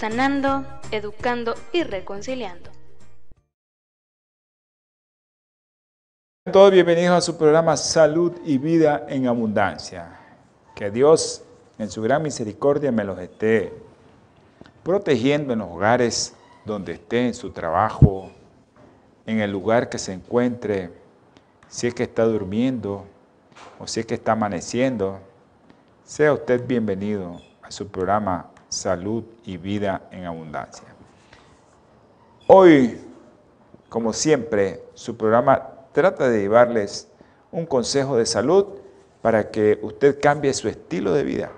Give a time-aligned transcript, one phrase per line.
[0.00, 2.70] sanando, educando y reconciliando.
[6.50, 10.18] Todos bienvenidos a su programa Salud y Vida en Abundancia.
[10.74, 11.44] Que Dios
[11.78, 13.74] en su gran misericordia me los esté
[14.82, 16.34] protegiendo en los hogares
[16.64, 18.30] donde esté, en su trabajo,
[19.26, 20.90] en el lugar que se encuentre,
[21.68, 23.04] si es que está durmiendo
[23.78, 25.18] o si es que está amaneciendo.
[26.04, 30.88] Sea usted bienvenido a su programa salud y vida en abundancia.
[32.46, 32.98] Hoy,
[33.88, 37.08] como siempre, su programa trata de llevarles
[37.52, 38.66] un consejo de salud
[39.20, 41.50] para que usted cambie su estilo de vida,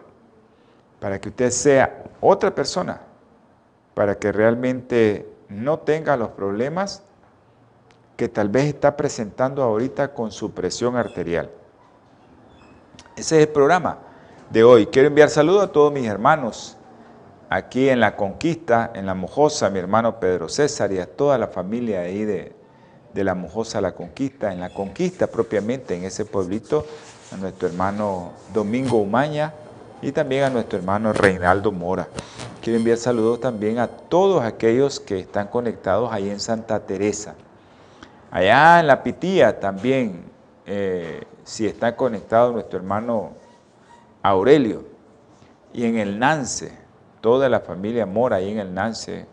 [1.01, 3.03] para que usted sea otra persona,
[3.95, 7.03] para que realmente no tenga los problemas
[8.17, 11.51] que tal vez está presentando ahorita con su presión arterial.
[13.17, 13.99] Ese es el programa
[14.51, 14.87] de hoy.
[14.87, 16.79] Quiero enviar saludos a todos mis hermanos
[17.53, 21.48] aquí en La Conquista, en La Mojosa, mi hermano Pedro César y a toda la
[21.48, 22.55] familia ahí de,
[23.14, 26.86] La Mojosa La Conquista, en La Conquista propiamente, en ese pueblito,
[27.30, 29.52] a nuestro hermano Domingo Umaña
[30.01, 32.08] y también a nuestro hermano Reinaldo Mora.
[32.62, 37.35] Quiero enviar saludos también a todos aquellos que están conectados ahí en Santa Teresa.
[38.30, 40.24] Allá en La Pitía también,
[40.64, 43.33] eh, si está conectado nuestro hermano
[44.23, 44.85] Aurelio.
[45.74, 46.82] Y en el Nance,
[47.23, 49.25] toda la familia mora ahí en el Nance,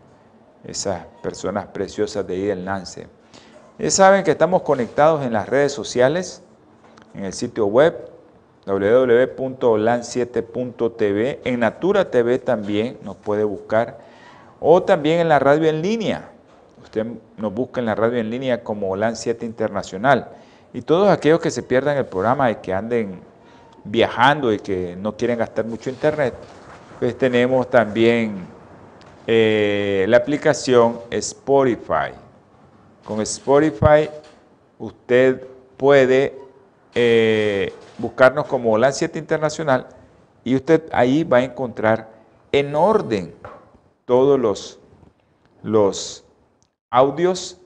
[0.64, 3.06] esas personas preciosas de ahí del Nance.
[3.78, 6.42] Ya saben que estamos conectados en las redes sociales,
[7.14, 8.08] en el sitio web
[8.66, 13.98] www.olan7.tv, en Natura TV también nos puede buscar,
[14.60, 16.30] o también en la radio en línea.
[16.82, 20.28] Usted nos busca en la radio en línea como OLAN 7 Internacional.
[20.72, 23.20] Y todos aquellos que se pierdan el programa y que anden
[23.84, 26.34] viajando y que no quieren gastar mucho internet,
[27.00, 28.46] pues tenemos también
[29.26, 32.12] eh, la aplicación Spotify.
[33.02, 34.10] Con Spotify
[34.78, 35.46] usted
[35.78, 36.38] puede
[36.94, 39.86] eh, buscarnos como la 7 Internacional
[40.44, 42.10] y usted ahí va a encontrar
[42.52, 43.34] en orden
[44.04, 44.78] todos los,
[45.62, 46.24] los
[46.90, 47.58] audios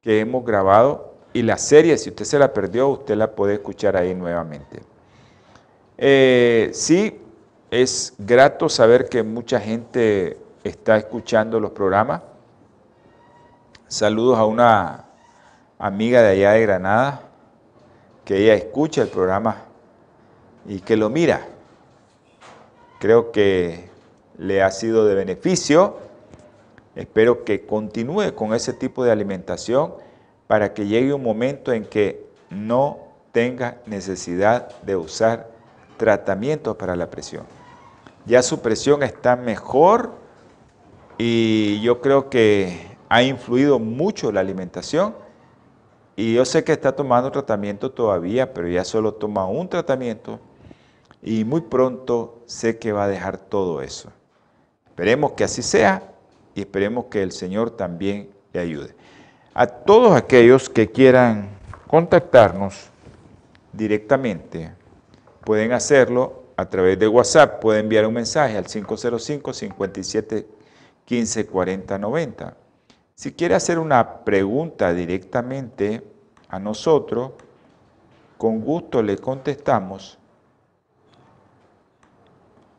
[0.00, 3.96] que hemos grabado y la serie, si usted se la perdió, usted la puede escuchar
[3.96, 4.82] ahí nuevamente.
[5.96, 7.20] Eh, sí,
[7.72, 12.20] es grato saber que mucha gente está escuchando los programas.
[13.88, 15.06] Saludos a una
[15.78, 17.22] amiga de allá de Granada,
[18.26, 19.56] que ella escucha el programa
[20.66, 21.46] y que lo mira.
[23.00, 23.88] Creo que
[24.36, 25.96] le ha sido de beneficio.
[26.94, 29.94] Espero que continúe con ese tipo de alimentación
[30.46, 32.98] para que llegue un momento en que no
[33.32, 35.48] tenga necesidad de usar
[35.96, 37.61] tratamientos para la presión
[38.26, 40.12] ya su presión está mejor
[41.18, 45.14] y yo creo que ha influido mucho la alimentación
[46.16, 50.40] y yo sé que está tomando tratamiento todavía, pero ya solo toma un tratamiento
[51.22, 54.10] y muy pronto sé que va a dejar todo eso.
[54.86, 56.12] Esperemos que así sea
[56.54, 58.94] y esperemos que el Señor también le ayude.
[59.54, 61.50] A todos aquellos que quieran
[61.86, 62.88] contactarnos
[63.72, 64.72] directamente,
[65.44, 70.46] pueden hacerlo a través de WhatsApp puede enviar un mensaje al 505 57
[71.04, 72.56] 15 40 90.
[73.14, 76.02] Si quiere hacer una pregunta directamente
[76.48, 77.32] a nosotros,
[78.38, 80.18] con gusto le contestamos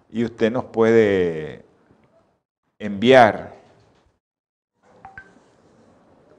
[0.09, 1.65] y usted nos puede
[2.79, 3.53] enviar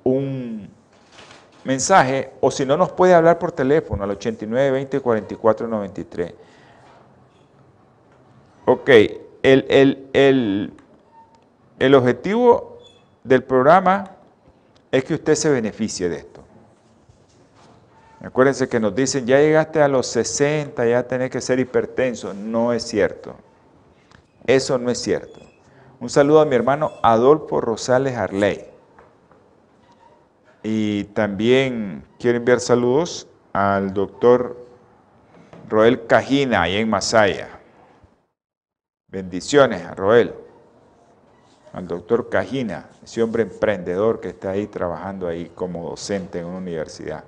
[0.02, 0.70] un
[1.64, 6.34] mensaje o si no nos puede hablar por teléfono al 89 20 44 93.
[8.66, 8.90] Ok,
[9.42, 10.72] el,
[11.94, 12.78] objetivo
[13.22, 14.10] del programa
[14.90, 16.42] es que usted se beneficie de esto.
[18.22, 22.32] Acuérdense que nos dicen, ya llegaste a los 60, ya tenés que ser hipertenso.
[22.32, 23.34] No es cierto.
[24.46, 25.40] Eso no es cierto.
[26.00, 28.64] Un saludo a mi hermano Adolfo Rosales Arley.
[30.62, 34.56] Y también quiero enviar saludos al doctor
[35.68, 37.53] Roel Cajina, ahí en Masaya.
[39.14, 40.34] Bendiciones a Roel.
[41.72, 46.58] al doctor Cajina, ese hombre emprendedor que está ahí trabajando ahí como docente en una
[46.58, 47.22] universidad.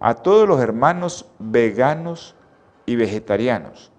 [0.00, 2.34] A todos los hermanos veganos
[2.86, 3.92] y vegetarianos,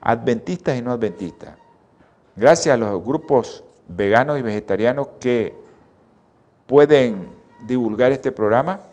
[0.00, 1.56] adventistas y no adventistas.
[2.34, 5.54] Gracias a los grupos veganos y vegetarianos que
[6.66, 7.28] pueden
[7.64, 8.88] divulgar este programa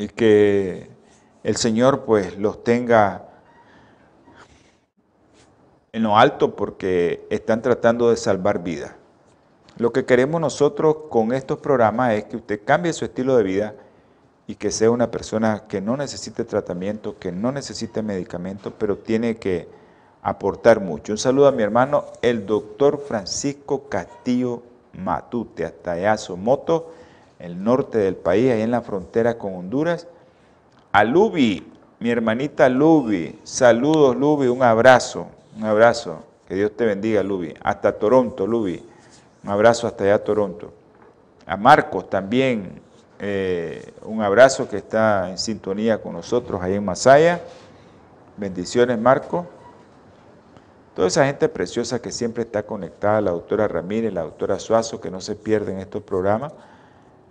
[0.00, 0.88] y que
[1.44, 3.28] el Señor pues los tenga
[5.92, 8.94] en lo alto porque están tratando de salvar vidas.
[9.76, 13.74] Lo que queremos nosotros con estos programas es que usted cambie su estilo de vida
[14.46, 19.36] y que sea una persona que no necesite tratamiento, que no necesite medicamentos, pero tiene
[19.36, 19.68] que
[20.22, 21.12] aportar mucho.
[21.12, 24.62] Un saludo a mi hermano, el doctor Francisco Castillo
[24.94, 26.90] Matute, hasta Somoto,
[27.40, 30.06] el norte del país, ahí en la frontera con Honduras.
[30.92, 31.66] A Lubi,
[31.98, 35.26] mi hermanita Lubi, saludos Lubi, un abrazo,
[35.56, 36.24] un abrazo.
[36.48, 37.54] Que Dios te bendiga, Lubi.
[37.62, 38.82] Hasta Toronto, Lubi.
[39.44, 40.72] Un abrazo hasta allá, Toronto.
[41.46, 42.80] A Marcos también,
[43.20, 47.40] eh, un abrazo que está en sintonía con nosotros ahí en Masaya.
[48.36, 49.46] Bendiciones, Marcos.
[50.94, 55.10] Toda esa gente preciosa que siempre está conectada, la doctora Ramírez, la doctora Suazo, que
[55.10, 56.52] no se pierden estos programas,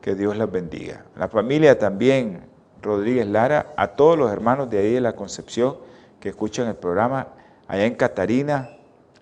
[0.01, 1.05] que Dios las bendiga.
[1.15, 2.41] La familia también,
[2.81, 5.77] Rodríguez Lara, a todos los hermanos de ahí de la Concepción
[6.19, 7.27] que escuchan el programa,
[7.67, 8.69] allá en Catarina,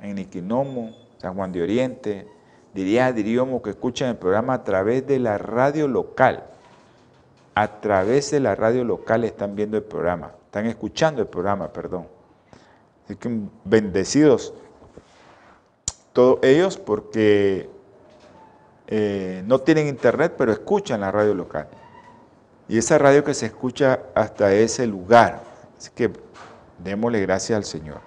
[0.02, 2.28] en Iquinomo, San Juan de Oriente,
[2.74, 6.44] diría Diriomo que escuchan el programa a través de la radio local.
[7.56, 12.08] A través de la radio local están viendo el programa, están escuchando el programa, perdón.
[13.04, 13.30] Así que
[13.64, 14.54] bendecidos
[16.14, 17.70] todos ellos porque
[18.88, 21.68] eh, no tienen internet, pero escuchan la radio local.
[22.70, 25.42] Y esa radio que se escucha hasta ese lugar.
[25.78, 26.12] Así que
[26.80, 28.02] démosle gracias al Señor.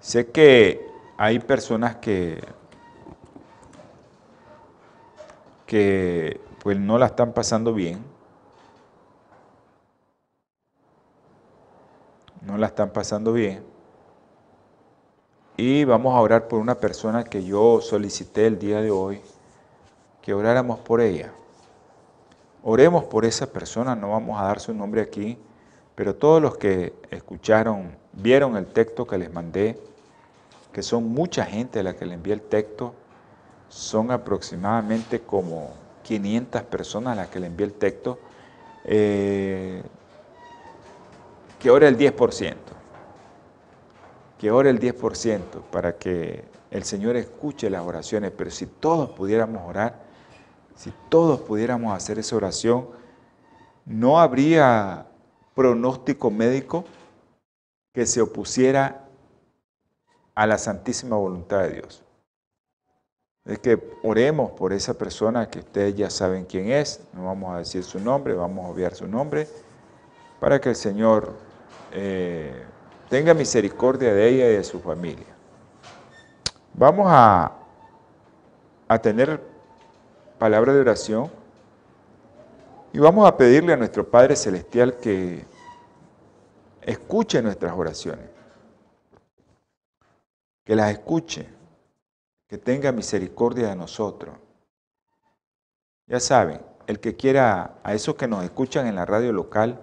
[0.00, 0.86] Sé que
[1.18, 2.42] hay personas que,
[5.66, 8.02] que pues no la están pasando bien.
[12.40, 13.69] No la están pasando bien.
[15.62, 19.20] Y vamos a orar por una persona que yo solicité el día de hoy,
[20.22, 21.32] que oráramos por ella.
[22.62, 25.36] Oremos por esa persona, no vamos a dar su nombre aquí,
[25.94, 29.78] pero todos los que escucharon, vieron el texto que les mandé,
[30.72, 32.94] que son mucha gente a la que le envié el texto,
[33.68, 35.74] son aproximadamente como
[36.04, 38.18] 500 personas a las que le envié el texto,
[38.86, 39.82] eh,
[41.58, 42.79] que ore el 10%,
[44.40, 49.68] que ore el 10% para que el Señor escuche las oraciones, pero si todos pudiéramos
[49.68, 50.00] orar,
[50.74, 52.88] si todos pudiéramos hacer esa oración,
[53.84, 55.04] no habría
[55.54, 56.86] pronóstico médico
[57.92, 59.04] que se opusiera
[60.34, 62.02] a la santísima voluntad de Dios.
[63.44, 67.58] Es que oremos por esa persona que ustedes ya saben quién es, no vamos a
[67.58, 69.46] decir su nombre, vamos a obviar su nombre,
[70.40, 71.34] para que el Señor
[71.92, 72.64] eh,
[73.10, 75.26] tenga misericordia de ella y de su familia.
[76.72, 77.52] Vamos a,
[78.86, 79.42] a tener
[80.38, 81.28] palabra de oración
[82.92, 85.44] y vamos a pedirle a nuestro Padre Celestial que
[86.82, 88.30] escuche nuestras oraciones,
[90.64, 91.48] que las escuche,
[92.46, 94.36] que tenga misericordia de nosotros.
[96.06, 99.80] Ya saben, el que quiera, a esos que nos escuchan en la radio local,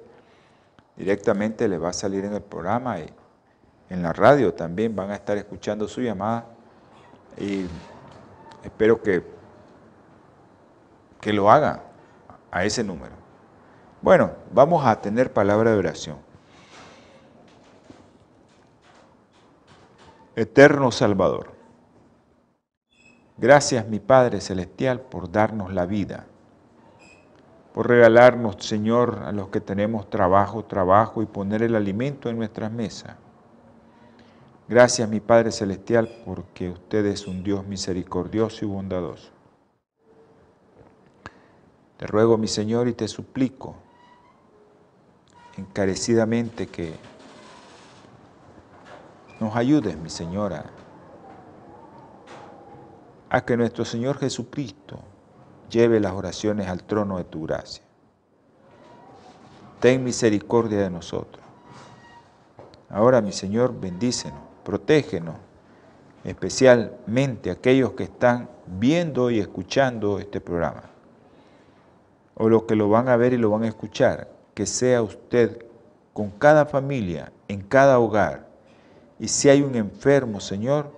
[0.97, 3.09] directamente le va a salir en el programa y
[3.89, 6.47] en la radio también van a estar escuchando su llamada
[7.39, 7.67] y
[8.65, 9.23] espero que,
[11.21, 11.85] que lo haga
[12.51, 13.15] a ese número.
[14.03, 16.19] Bueno, vamos a tener palabra de oración.
[20.37, 21.58] Eterno Salvador,
[23.39, 26.27] gracias mi Padre Celestial por darnos la vida
[27.79, 32.73] por regalarnos, Señor, a los que tenemos trabajo, trabajo y poner el alimento en nuestras
[32.73, 33.15] mesas.
[34.69, 39.31] Gracias, mi Padre Celestial, porque usted es un Dios misericordioso y bondadoso.
[41.99, 43.77] Te ruego, mi Señor, y te suplico
[45.57, 46.95] encarecidamente que
[49.39, 50.65] nos ayudes, mi Señora,
[53.31, 54.99] a que nuestro Señor Jesucristo
[55.71, 57.85] lleve las oraciones al trono de tu gracia.
[59.81, 61.45] Ten misericordia de nosotros.
[62.91, 65.37] Ahora, mi Señor, bendícenos, protégenos
[66.25, 70.85] especialmente aquellos que están viendo y escuchando este programa,
[72.35, 75.65] o los que lo van a ver y lo van a escuchar, que sea usted
[76.13, 78.47] con cada familia, en cada hogar,
[79.19, 80.93] y si hay un enfermo, Señor,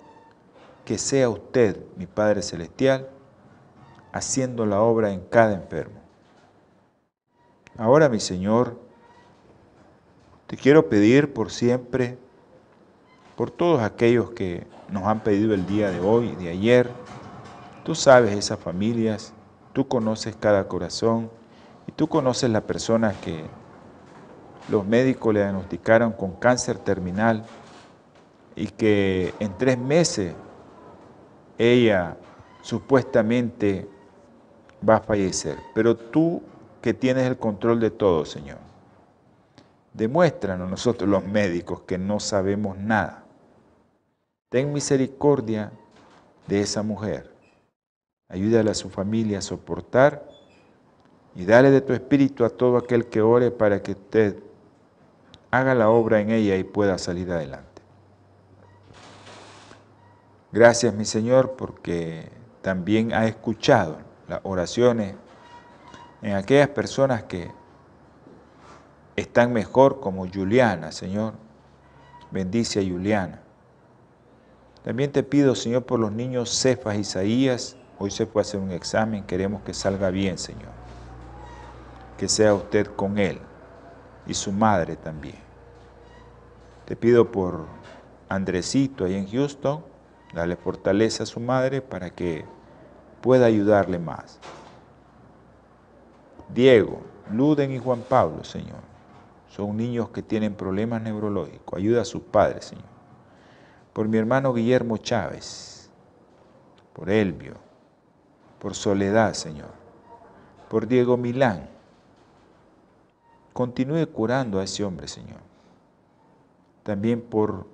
[0.85, 3.09] que sea usted, mi Padre Celestial,
[4.11, 5.99] haciendo la obra en cada enfermo.
[7.77, 8.79] Ahora, mi Señor,
[10.47, 12.17] te quiero pedir por siempre,
[13.35, 16.89] por todos aquellos que nos han pedido el día de hoy, de ayer,
[17.85, 19.33] tú sabes esas familias,
[19.73, 21.31] tú conoces cada corazón
[21.87, 23.45] y tú conoces la persona que
[24.69, 27.45] los médicos le diagnosticaron con cáncer terminal
[28.55, 30.35] y que en tres meses
[31.61, 32.17] ella
[32.63, 33.87] supuestamente
[34.87, 35.57] va a fallecer.
[35.75, 36.41] Pero tú
[36.81, 38.57] que tienes el control de todo, Señor,
[39.93, 43.25] demuéstranos nosotros los médicos que no sabemos nada.
[44.49, 45.71] Ten misericordia
[46.47, 47.31] de esa mujer.
[48.27, 50.27] Ayúdale a su familia a soportar
[51.35, 54.37] y dale de tu espíritu a todo aquel que ore para que usted
[55.51, 57.70] haga la obra en ella y pueda salir adelante.
[60.51, 62.29] Gracias, mi Señor, porque
[62.61, 65.15] también ha escuchado las oraciones
[66.21, 67.51] en aquellas personas que
[69.15, 71.33] están mejor, como Juliana, Señor.
[72.31, 73.41] Bendice a Juliana.
[74.83, 77.77] También te pido, Señor, por los niños Cefas Isaías.
[77.97, 80.71] Hoy se puede hacer un examen, queremos que salga bien, Señor.
[82.17, 83.39] Que sea usted con él
[84.27, 85.35] y su madre también.
[86.85, 87.67] Te pido por
[88.27, 89.90] Andresito ahí en Houston,
[90.33, 92.45] Dale fortaleza a su madre para que
[93.21, 94.39] pueda ayudarle más.
[96.53, 98.79] Diego, Luden y Juan Pablo, Señor,
[99.49, 101.77] son niños que tienen problemas neurológicos.
[101.77, 102.85] Ayuda a sus padres, Señor.
[103.93, 105.89] Por mi hermano Guillermo Chávez,
[106.93, 107.55] por Elvio,
[108.59, 109.71] por Soledad, Señor,
[110.69, 111.69] por Diego Milán.
[113.53, 115.41] Continúe curando a ese hombre, Señor.
[116.83, 117.67] También por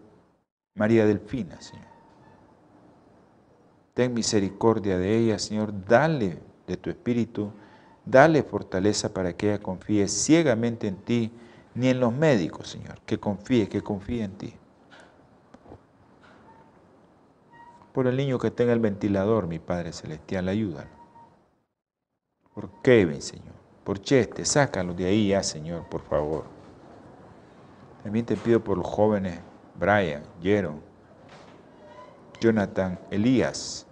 [0.74, 1.97] María Delfina, Señor.
[3.98, 5.74] Ten misericordia de ella, Señor.
[5.88, 6.38] Dale
[6.68, 7.52] de tu espíritu,
[8.06, 11.32] dale fortaleza para que ella confíe ciegamente en ti,
[11.74, 13.02] ni en los médicos, Señor.
[13.08, 14.54] Que confíe, que confíe en ti.
[17.92, 20.92] Por el niño que tenga el ventilador, mi Padre Celestial, ayúdalo.
[22.54, 23.56] Por Kevin, Señor.
[23.84, 26.44] Por Cheste, sácalo de ahí ya, Señor, por favor.
[28.04, 29.40] También te pido por los jóvenes
[29.74, 30.82] Brian, Jeron,
[32.40, 33.87] Jonathan, Elías,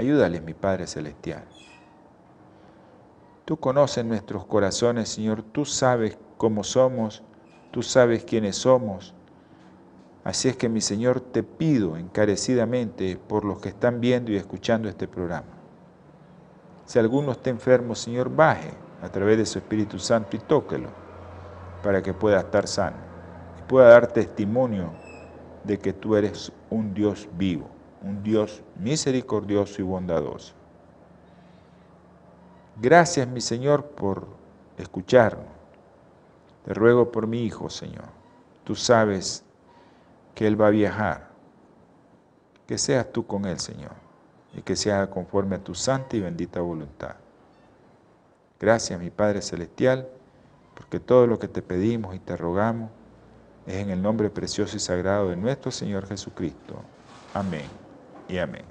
[0.00, 1.44] Ayúdales, mi Padre Celestial.
[3.44, 5.42] Tú conoces nuestros corazones, Señor.
[5.42, 7.22] Tú sabes cómo somos.
[7.70, 9.12] Tú sabes quiénes somos.
[10.24, 14.88] Así es que, mi Señor, te pido encarecidamente por los que están viendo y escuchando
[14.88, 15.52] este programa.
[16.86, 18.70] Si alguno está enfermo, Señor, baje
[19.02, 20.88] a través de su Espíritu Santo y tóquelo
[21.82, 22.96] para que pueda estar sano
[23.58, 24.94] y pueda dar testimonio
[25.64, 27.68] de que tú eres un Dios vivo
[28.02, 30.54] un Dios misericordioso y bondadoso.
[32.80, 34.26] Gracias, mi Señor, por
[34.78, 35.46] escucharnos.
[36.64, 38.06] Te ruego por mi Hijo, Señor.
[38.64, 39.44] Tú sabes
[40.34, 41.30] que Él va a viajar.
[42.66, 43.92] Que seas tú con Él, Señor,
[44.54, 47.16] y que se haga conforme a tu santa y bendita voluntad.
[48.58, 50.08] Gracias, mi Padre Celestial,
[50.74, 52.90] porque todo lo que te pedimos y te rogamos
[53.66, 56.76] es en el nombre precioso y sagrado de nuestro Señor Jesucristo.
[57.34, 57.79] Amén
[58.30, 58.64] y amén.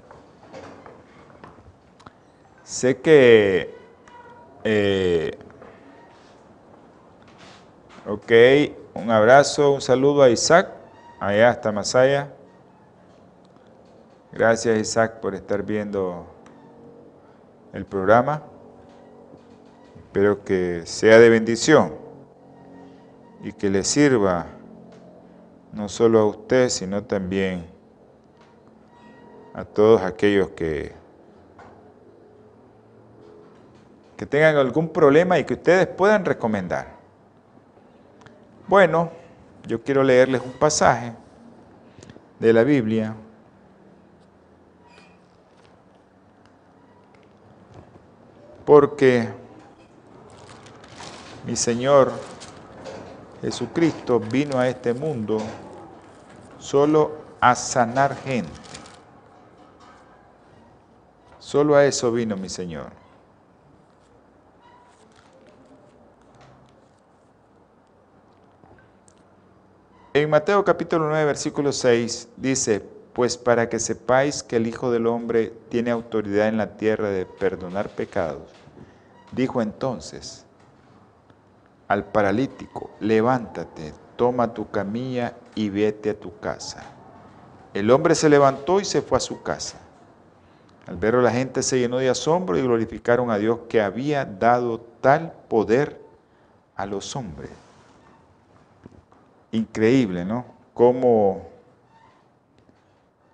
[2.64, 3.74] Sé que,
[4.64, 5.36] eh,
[8.06, 8.32] ok,
[8.94, 10.70] un abrazo, un saludo a Isaac,
[11.18, 12.32] allá hasta Masaya.
[14.32, 16.26] Gracias Isaac por estar viendo
[17.72, 18.42] el programa.
[19.96, 21.94] Espero que sea de bendición
[23.42, 24.46] y que le sirva
[25.72, 27.69] no solo a usted, sino también
[29.54, 30.92] a todos aquellos que,
[34.16, 36.88] que tengan algún problema y que ustedes puedan recomendar.
[38.66, 39.10] Bueno,
[39.66, 41.12] yo quiero leerles un pasaje
[42.38, 43.14] de la Biblia
[48.64, 49.28] porque
[51.44, 52.12] mi Señor
[53.42, 55.38] Jesucristo vino a este mundo
[56.58, 58.50] solo a sanar gente.
[61.50, 62.92] Solo a eso vino mi Señor.
[70.14, 75.08] En Mateo capítulo 9, versículo 6 dice, pues para que sepáis que el Hijo del
[75.08, 78.48] Hombre tiene autoridad en la tierra de perdonar pecados,
[79.32, 80.46] dijo entonces
[81.88, 86.84] al paralítico, levántate, toma tu camilla y vete a tu casa.
[87.74, 89.89] El hombre se levantó y se fue a su casa.
[90.86, 94.80] Al verlo la gente se llenó de asombro y glorificaron a Dios que había dado
[95.00, 96.00] tal poder
[96.74, 97.50] a los hombres.
[99.52, 100.44] Increíble, ¿no?
[100.74, 101.48] Como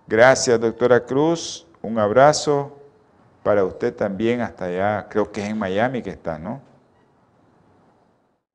[0.06, 1.66] gracias, doctora Cruz.
[1.82, 2.76] Un abrazo
[3.42, 5.06] para usted también hasta allá.
[5.08, 6.60] Creo que es en Miami que está, ¿no?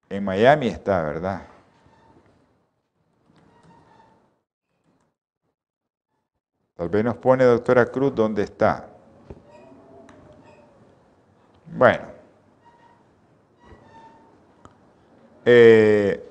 [0.10, 1.44] En Miami está, ¿verdad?
[6.82, 8.90] Tal vez nos pone doctora Cruz dónde está.
[11.68, 12.06] Bueno.
[15.46, 16.28] Eh,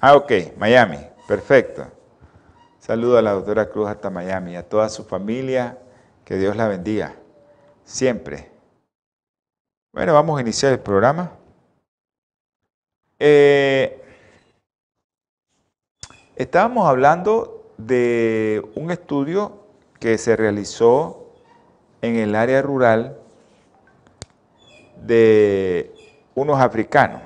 [0.00, 1.88] ah, ok, Miami, perfecto.
[2.78, 5.76] Saludo a la doctora Cruz hasta Miami, a toda su familia,
[6.24, 7.16] que Dios la bendiga,
[7.84, 8.50] siempre.
[9.92, 11.32] Bueno, vamos a iniciar el programa.
[13.18, 14.02] Eh,
[16.34, 19.64] estábamos hablando de un estudio
[19.98, 21.32] que se realizó
[22.02, 23.18] en el área rural
[24.96, 25.94] de
[26.34, 27.22] unos africanos,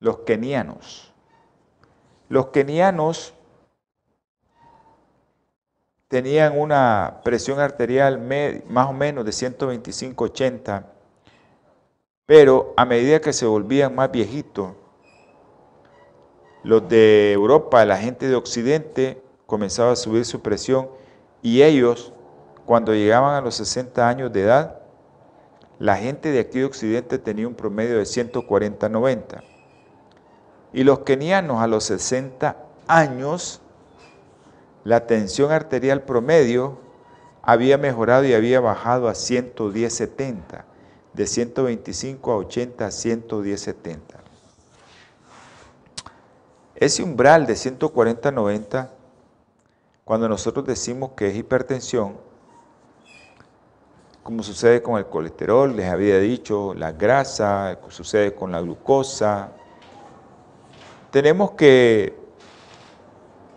[0.00, 1.12] los kenianos.
[2.28, 3.32] Los kenianos
[6.08, 8.20] tenían una presión arterial
[8.68, 10.84] más o menos de 125-80,
[12.26, 14.72] pero a medida que se volvían más viejitos,
[16.62, 20.88] los de Europa, la gente de Occidente, comenzaba a subir su presión
[21.42, 22.12] y ellos,
[22.66, 24.80] cuando llegaban a los 60 años de edad,
[25.78, 29.42] la gente de aquí de Occidente tenía un promedio de 140-90.
[30.72, 33.62] Y los kenianos a los 60 años,
[34.84, 36.78] la tensión arterial promedio
[37.42, 40.64] había mejorado y había bajado a 110-70,
[41.14, 44.17] de 125 a 80 a 110-70.
[46.80, 48.88] Ese umbral de 140-90,
[50.04, 52.16] cuando nosotros decimos que es hipertensión,
[54.22, 59.50] como sucede con el colesterol, les había dicho, la grasa, sucede con la glucosa,
[61.10, 62.16] tenemos que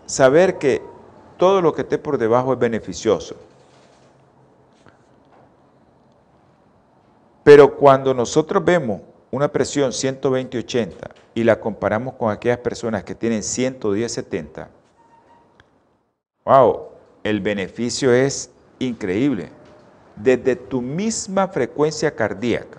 [0.06, 0.82] saber que
[1.36, 3.36] todo lo que esté por debajo es beneficioso.
[7.44, 9.00] Pero cuando nosotros vemos
[9.32, 10.92] una presión 120-80
[11.34, 14.68] y la comparamos con aquellas personas que tienen 110-70,
[16.44, 16.88] wow,
[17.24, 19.48] el beneficio es increíble.
[20.16, 22.78] Desde tu misma frecuencia cardíaca,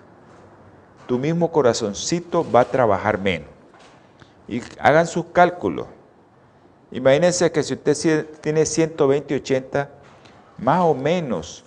[1.08, 3.48] tu mismo corazoncito va a trabajar menos.
[4.46, 5.88] Y hagan sus cálculos.
[6.92, 9.88] Imagínense que si usted tiene 120-80,
[10.58, 11.64] más o menos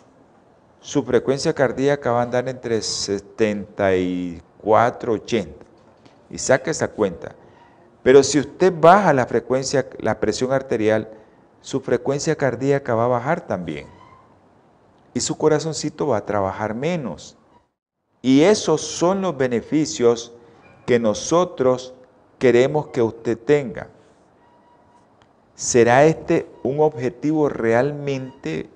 [0.80, 5.66] su frecuencia cardíaca va a andar entre 74 480
[6.30, 7.36] y saque esa cuenta.
[8.04, 11.10] Pero si usted baja la frecuencia, la presión arterial,
[11.62, 13.88] su frecuencia cardíaca va a bajar también.
[15.14, 17.38] Y su corazoncito va a trabajar menos.
[18.22, 20.34] Y esos son los beneficios
[20.86, 21.94] que nosotros
[22.40, 23.90] queremos que usted tenga.
[25.56, 28.70] ¿Será este un objetivo realmente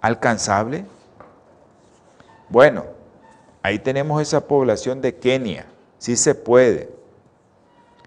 [0.00, 0.84] alcanzable?
[2.48, 2.84] Bueno,
[3.62, 5.66] Ahí tenemos esa población de Kenia.
[5.98, 6.90] Sí se puede.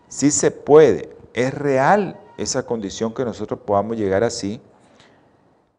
[0.10, 1.16] Sí se puede.
[1.34, 4.62] Es real esa condición que nosotros podamos llegar así.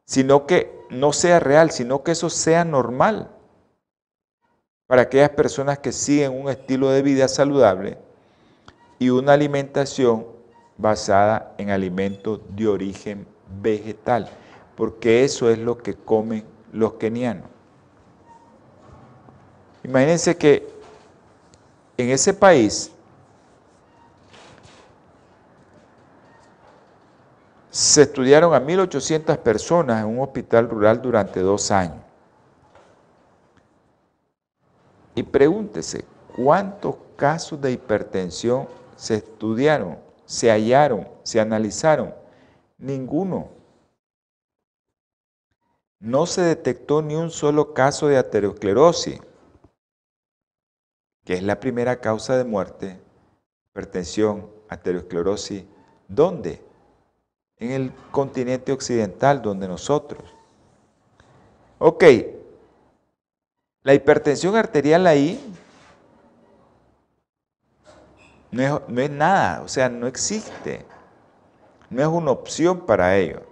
[0.07, 3.31] Sino que no sea real, sino que eso sea normal.
[4.87, 7.99] Para aquellas personas que siguen un estilo de vida saludable
[8.99, 10.27] y una alimentación
[10.79, 13.27] basada en alimentos de origen
[13.61, 14.31] vegetal.
[14.75, 17.56] Porque eso es lo que comen los kenianos.
[19.87, 20.69] Imagínense que
[21.97, 22.91] en ese país
[27.71, 32.03] se estudiaron a 1.800 personas en un hospital rural durante dos años.
[35.15, 42.13] Y pregúntese, ¿cuántos casos de hipertensión se estudiaron, se hallaron, se analizaron?
[42.77, 43.51] Ninguno.
[46.01, 49.21] No se detectó ni un solo caso de aterosclerosis
[51.27, 53.01] que es la primera causa de muerte,
[53.71, 55.65] hipertensión, aterosclerosis,
[56.07, 56.63] ¿dónde?
[57.59, 60.23] En el continente occidental, donde nosotros.
[61.79, 62.05] Ok,
[63.83, 65.55] la hipertensión arterial ahí
[68.53, 70.85] no no es nada, o sea, no existe.
[71.91, 73.43] no es una opción para ellos.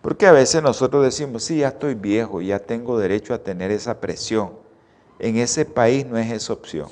[0.00, 4.00] Porque a veces nosotros decimos, sí, ya estoy viejo, ya tengo derecho a tener esa
[4.00, 4.61] presión.
[5.22, 6.88] En ese país no es esa opción.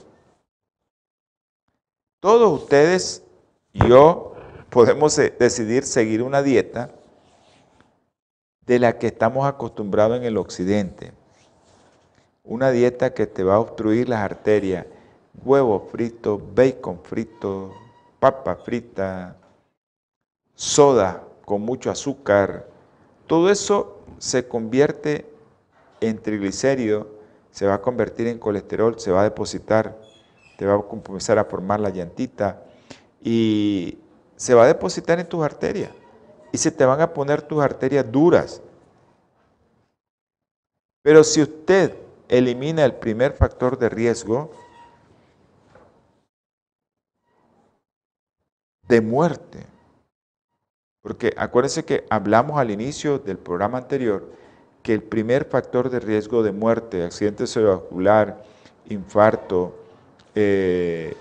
[2.20, 3.24] Todos ustedes,
[3.72, 4.36] yo,
[4.70, 6.92] podemos eh, decidir seguir una dieta
[8.66, 11.12] de la que estamos acostumbrados en el occidente.
[12.44, 14.86] Una dieta que te va a obstruir las arterias,
[15.44, 17.74] huevo frito, bacon frito,
[18.20, 19.36] papa frita,
[20.54, 22.68] soda con mucho azúcar.
[23.26, 25.28] Todo eso se convierte
[26.00, 27.18] en triglicérido,
[27.50, 29.98] se va a convertir en colesterol, se va a depositar,
[30.56, 32.62] te va a comenzar a formar la llantita
[33.22, 33.98] y
[34.36, 35.90] se va a depositar en tus arterias
[36.52, 38.62] y se te van a poner tus arterias duras.
[41.02, 41.96] Pero si usted
[42.28, 44.50] elimina el primer factor de riesgo
[48.86, 49.66] de muerte,
[51.00, 54.39] porque acuérdense que hablamos al inicio del programa anterior
[54.82, 58.42] que el primer factor de riesgo de muerte, accidente cerebrovascular,
[58.88, 59.74] infarto,
[60.34, 61.16] eh,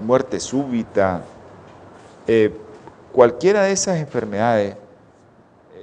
[0.00, 1.22] muerte súbita,
[2.26, 2.56] eh,
[3.12, 4.76] cualquiera de esas enfermedades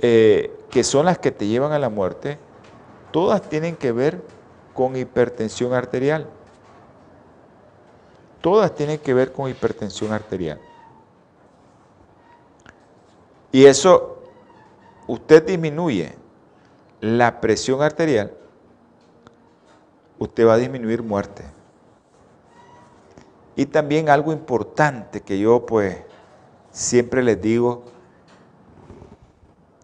[0.02, 2.38] eh, que son las que te llevan a la muerte,
[3.12, 4.22] todas tienen que ver
[4.74, 6.28] con hipertensión arterial.
[8.42, 10.60] Todas tienen que ver con hipertensión arterial.
[13.52, 14.17] Y eso,
[15.08, 16.14] usted disminuye
[17.00, 18.34] la presión arterial,
[20.20, 21.44] usted va a disminuir muerte.
[23.56, 25.98] Y también algo importante que yo pues
[26.72, 27.86] siempre les digo,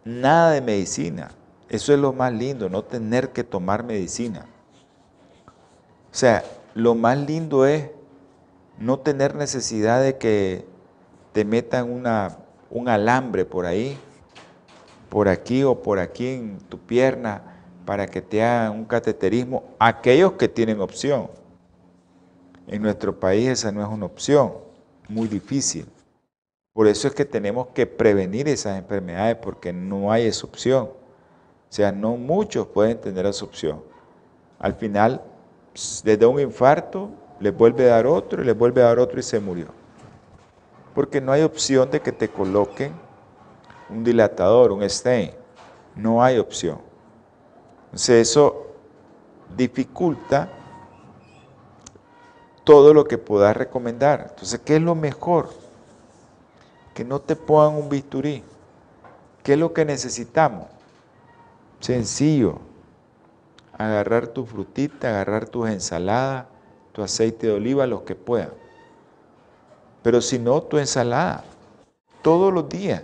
[0.03, 1.31] nada de medicina.
[1.69, 4.45] Eso es lo más lindo, no tener que tomar medicina.
[6.11, 6.43] O sea,
[6.75, 7.89] lo más lindo es
[8.77, 10.65] no tener necesidad de que
[11.31, 12.37] te metan una,
[12.69, 13.97] un alambre por ahí,
[15.13, 17.43] por aquí o por aquí en tu pierna,
[17.85, 19.63] para que te hagan un cateterismo.
[19.77, 21.29] Aquellos que tienen opción.
[22.65, 24.53] En nuestro país esa no es una opción,
[25.07, 25.85] muy difícil.
[26.73, 30.85] Por eso es que tenemos que prevenir esas enfermedades porque no hay esa opción.
[30.85, 30.95] O
[31.69, 33.83] sea, no muchos pueden tener esa opción.
[34.57, 35.21] Al final,
[36.03, 39.19] les da un infarto, les vuelve a dar otro y les vuelve a dar otro
[39.19, 39.67] y se murió.
[40.95, 43.02] Porque no hay opción de que te coloquen
[43.93, 45.31] un dilatador, un stain.
[45.95, 46.79] No hay opción.
[47.85, 48.67] Entonces eso
[49.55, 50.49] dificulta
[52.63, 54.27] todo lo que puedas recomendar.
[54.29, 55.49] Entonces, ¿qué es lo mejor?
[56.93, 58.43] que no te pongan un bisturí.
[59.41, 60.67] ¿Qué es lo que necesitamos?
[61.79, 62.59] Sencillo.
[63.77, 66.45] Agarrar tu frutita, agarrar tus ensaladas,
[66.91, 68.51] tu aceite de oliva, lo que puedan.
[70.03, 71.43] Pero si no, tu ensalada,
[72.21, 73.03] todos los días.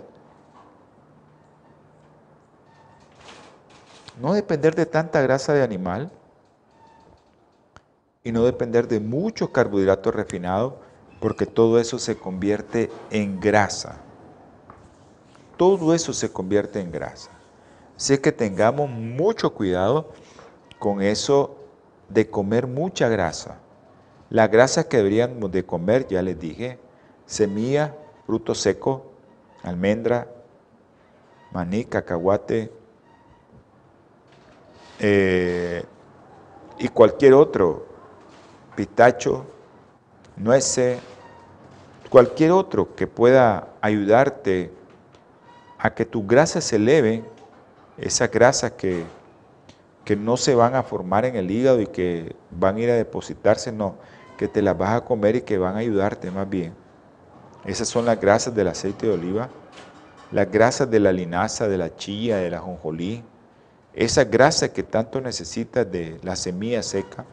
[4.20, 6.10] No depender de tanta grasa de animal
[8.22, 10.74] y no depender de muchos carbohidratos refinados
[11.20, 13.96] porque todo eso se convierte en grasa.
[15.56, 17.30] Todo eso se convierte en grasa.
[17.96, 20.08] Así que tengamos mucho cuidado
[20.78, 21.56] con eso
[22.10, 23.58] de comer mucha grasa.
[24.28, 26.78] La grasa que deberíamos de comer, ya les dije,
[27.26, 27.94] semilla,
[28.26, 29.12] fruto seco,
[29.62, 30.28] almendra,
[31.52, 32.70] maní, cacahuate
[35.00, 35.84] eh,
[36.78, 37.86] y cualquier otro,
[38.76, 39.46] pistacho,
[40.36, 41.00] nueces,
[42.10, 44.70] cualquier otro que pueda ayudarte
[45.78, 47.24] a que tu grasa se eleve,
[47.96, 49.04] esas grasas que,
[50.04, 52.94] que no se van a formar en el hígado y que van a ir a
[52.94, 53.96] depositarse, no,
[54.36, 56.74] que te las vas a comer y que van a ayudarte más bien.
[57.64, 59.48] Esas son las grasas del aceite de oliva,
[60.30, 63.22] las grasas de la linaza, de la chía, de la jonjolí,
[63.94, 67.24] esas grasas que tanto necesitas de la semilla seca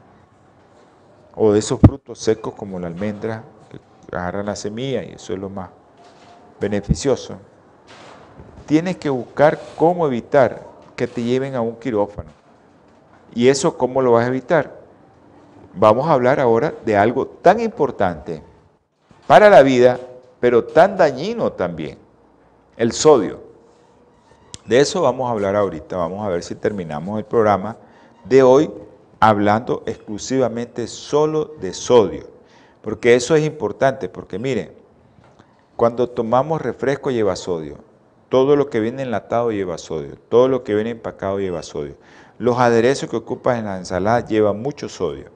[1.36, 3.44] o de esos frutos secos como la almendra,
[4.12, 5.70] agarran la semilla y eso es lo más
[6.60, 7.38] beneficioso.
[8.66, 10.66] Tienes que buscar cómo evitar
[10.96, 12.32] que te lleven a un quirófano.
[13.34, 14.78] ¿Y eso cómo lo vas a evitar?
[15.76, 18.42] Vamos a hablar ahora de algo tan importante
[19.28, 20.00] para la vida,
[20.40, 22.00] pero tan dañino también,
[22.78, 23.47] el sodio.
[24.68, 27.78] De eso vamos a hablar ahorita, vamos a ver si terminamos el programa
[28.26, 28.70] de hoy
[29.22, 32.28] hablando exclusivamente solo de sodio.
[32.82, 34.74] Porque eso es importante, porque miren,
[35.78, 37.78] cuando tomamos refresco lleva sodio,
[38.28, 41.96] todo lo que viene enlatado lleva sodio, todo lo que viene empacado lleva sodio.
[42.38, 45.30] Los aderezos que ocupas en la ensalada llevan mucho sodio.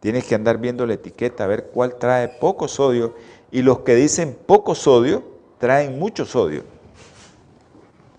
[0.00, 3.14] Tienes que andar viendo la etiqueta, a ver cuál trae poco sodio
[3.50, 5.22] Y los que dicen poco sodio,
[5.58, 6.77] traen mucho sodio.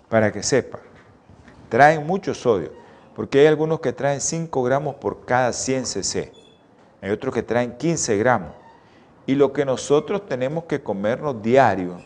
[0.10, 0.80] Para que sepa.
[1.70, 2.72] Traen mucho sodio.
[3.16, 6.32] Porque hay algunos que traen 5 gramos por cada 100 cc.
[7.02, 8.52] Hay otros que traen 15 gramos.
[9.26, 12.02] Y lo que nosotros tenemos que comernos diario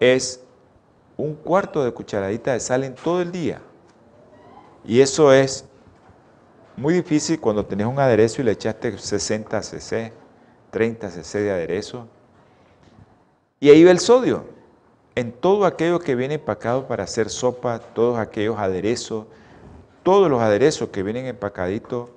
[0.00, 0.42] es
[1.16, 3.60] un cuarto de cucharadita de sal en todo el día.
[4.84, 5.66] Y eso es
[6.76, 10.12] muy difícil cuando tenés un aderezo y le echaste 60 cc,
[10.70, 12.08] 30 cc de aderezo.
[13.60, 14.46] Y ahí va el sodio.
[15.14, 19.26] En todo aquello que viene empacado para hacer sopa, todos aquellos aderezos,
[20.02, 22.08] todos los aderezos que vienen empacaditos,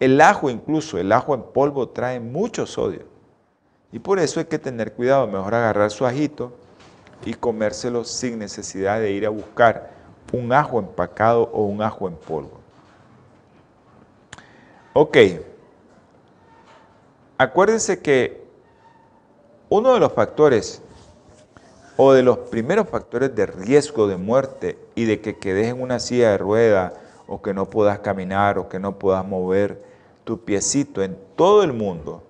[0.00, 3.04] el ajo incluso, el ajo en polvo trae mucho sodio.
[3.92, 6.52] Y por eso hay que tener cuidado, mejor agarrar su ajito
[7.24, 9.92] y comérselo sin necesidad de ir a buscar
[10.32, 12.58] un ajo empacado o un ajo en polvo.
[14.94, 15.16] Ok.
[17.38, 18.42] Acuérdense que
[19.68, 20.82] uno de los factores
[21.96, 26.00] o de los primeros factores de riesgo de muerte y de que quedes en una
[26.00, 26.94] silla de rueda
[27.26, 29.82] o que no puedas caminar o que no puedas mover
[30.24, 32.22] tu piecito en todo el mundo,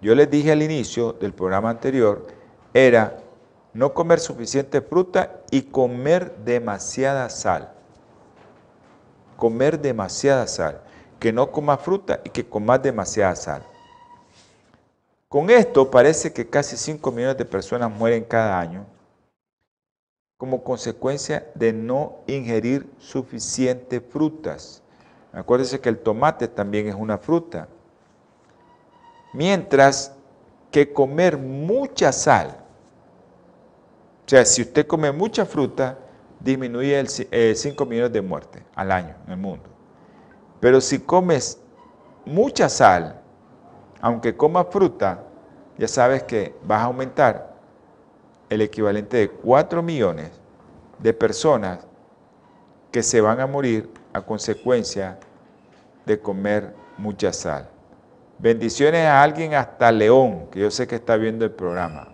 [0.00, 2.26] yo les dije al inicio del programa anterior,
[2.72, 3.18] era
[3.74, 7.72] no comer suficiente fruta y comer demasiada sal.
[9.36, 10.80] Comer demasiada sal.
[11.18, 13.62] Que no comas fruta y que comas demasiada sal.
[15.30, 18.84] Con esto parece que casi 5 millones de personas mueren cada año
[20.36, 24.82] como consecuencia de no ingerir suficientes frutas.
[25.32, 27.68] Acuérdense que el tomate también es una fruta.
[29.32, 30.12] Mientras
[30.70, 32.60] que comer mucha sal
[34.26, 35.98] o sea, si usted come mucha fruta,
[36.38, 39.64] disminuye el 5 eh, millones de muertes al año en el mundo.
[40.60, 41.58] Pero si comes
[42.24, 43.19] mucha sal,
[44.00, 45.24] aunque comas fruta,
[45.78, 47.54] ya sabes que vas a aumentar
[48.48, 50.30] el equivalente de 4 millones
[50.98, 51.86] de personas
[52.90, 55.18] que se van a morir a consecuencia
[56.04, 57.68] de comer mucha sal.
[58.38, 62.08] Bendiciones a alguien hasta León, que yo sé que está viendo el programa.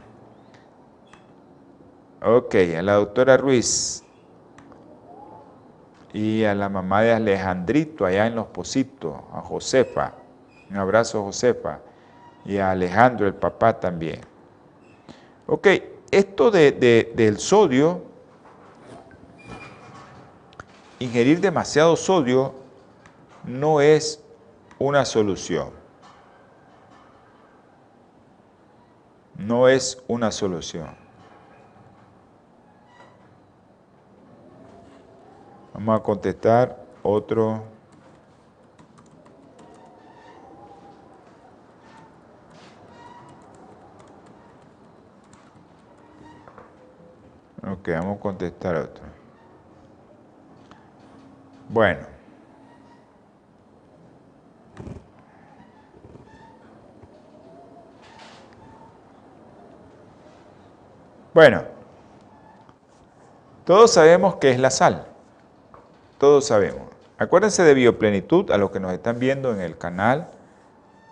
[2.22, 4.02] Ok, a la doctora Ruiz
[6.12, 10.14] y a la mamá de Alejandrito allá en Los Positos, a Josefa.
[10.70, 11.80] Un abrazo Josefa
[12.44, 14.20] y a Alejandro, el papá también.
[15.46, 15.68] Ok,
[16.10, 18.02] esto del sodio,
[20.98, 22.54] ingerir demasiado sodio
[23.44, 24.22] no es
[24.78, 25.70] una solución.
[29.36, 30.88] No es una solución.
[35.74, 37.75] Vamos a contestar otro.
[47.70, 49.04] Ok, vamos a contestar otro.
[51.68, 52.06] Bueno.
[61.34, 61.64] Bueno,
[63.64, 65.06] todos sabemos que es la sal
[66.18, 66.82] todos sabemos.
[67.18, 70.28] Acuérdense de Bioplenitud, a los que nos están viendo en el canal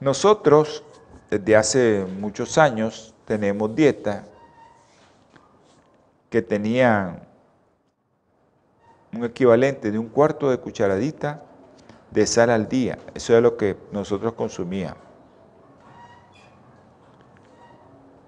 [0.00, 0.82] Nosotros
[1.30, 4.24] desde hace muchos años tenemos dieta
[6.28, 7.22] que tenían
[9.12, 11.44] un equivalente de un cuarto de cucharadita
[12.10, 12.98] de sal al día.
[13.14, 14.98] Eso es lo que nosotros consumíamos.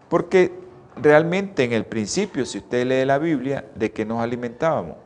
[0.08, 0.63] Porque
[0.96, 4.96] realmente en el principio, si usted lee la Biblia, ¿de qué nos alimentábamos?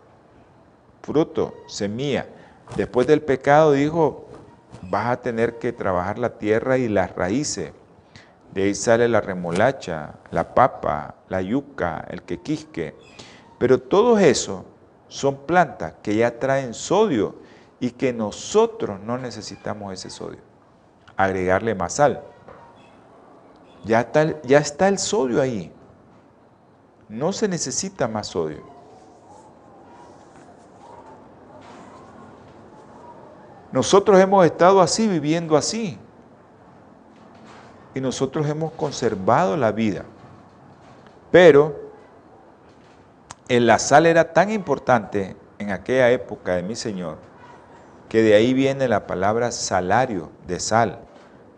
[1.03, 2.27] Fruto, semilla.
[2.77, 4.29] Después del pecado dijo,
[4.83, 7.73] vas a tener que trabajar la tierra y las raíces.
[8.53, 12.95] De ahí sale la remolacha, la papa, la yuca, el quequisque.
[13.59, 14.65] Pero todo eso
[15.09, 17.37] son plantas que ya traen sodio
[17.81, 20.41] y que nosotros no necesitamos ese sodio.
[21.17, 22.23] Agregarle más sal.
[23.85, 24.01] Ya
[24.59, 25.73] está el sodio ahí.
[27.09, 28.63] No se necesita más sodio.
[33.73, 35.99] Nosotros hemos estado así, viviendo así.
[37.95, 40.05] Y nosotros hemos conservado la vida.
[41.31, 41.89] Pero
[43.49, 47.19] la sal era tan importante en aquella época de mi Señor,
[48.09, 51.01] que de ahí viene la palabra salario de sal,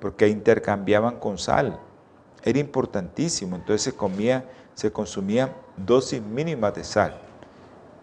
[0.01, 1.79] porque intercambiaban con sal.
[2.43, 4.45] Era importantísimo, entonces se comía,
[4.81, 7.15] se consumían dosis mínimas de sal.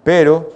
[0.03, 0.51] Pero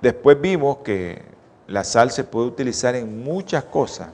[0.00, 1.20] después vimos que
[1.66, 4.10] la sal se puede utilizar en muchas cosas.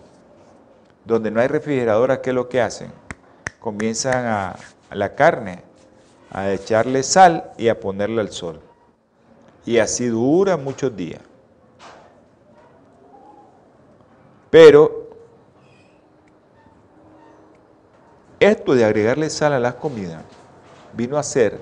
[1.04, 2.90] Donde no hay refrigeradora, ¿qué es lo que hacen?
[3.60, 4.56] Comienzan a,
[4.88, 5.62] a la carne
[6.30, 8.58] a echarle sal y a ponerle al sol.
[9.66, 11.20] Y así dura muchos días.
[14.48, 15.07] Pero
[18.40, 20.22] esto de agregarle sal a las comidas
[20.92, 21.60] vino a hacer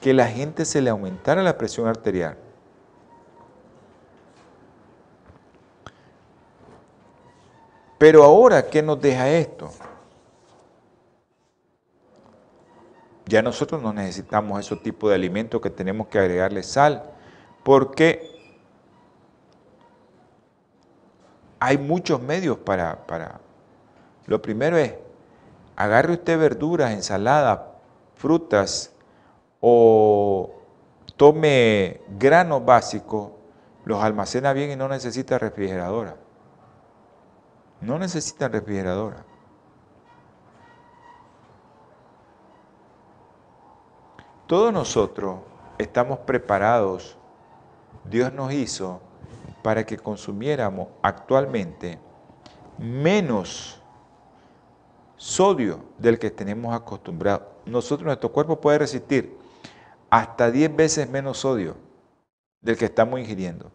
[0.00, 2.36] que la gente se le aumentara la presión arterial.
[7.98, 9.70] Pero ahora, ¿qué nos deja esto?
[13.26, 17.12] Ya nosotros no necesitamos esos tipos de alimentos que tenemos que agregarle sal,
[17.62, 18.26] porque
[21.60, 23.38] hay muchos medios para, para...
[24.26, 24.94] Lo primero es,
[25.80, 27.60] agarre usted verduras, ensaladas,
[28.14, 28.92] frutas
[29.60, 30.50] o
[31.16, 33.30] tome granos básicos,
[33.86, 36.16] los almacena bien y no necesita refrigeradora.
[37.80, 39.24] No necesita refrigeradora.
[44.46, 45.40] Todos nosotros
[45.78, 47.16] estamos preparados,
[48.04, 49.00] Dios nos hizo
[49.62, 51.98] para que consumiéramos actualmente
[52.76, 53.79] menos
[55.20, 57.46] sodio del que tenemos acostumbrado.
[57.66, 59.36] Nosotros, nuestro cuerpo puede resistir
[60.08, 61.76] hasta 10 veces menos sodio
[62.62, 63.70] del que estamos ingiriendo.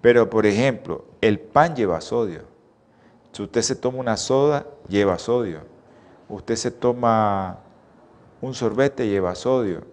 [0.00, 2.42] Pero, por ejemplo, el pan lleva sodio.
[3.30, 5.60] Si usted se toma una soda, lleva sodio.
[6.28, 7.60] Usted se toma
[8.40, 9.86] un sorbete lleva sodio.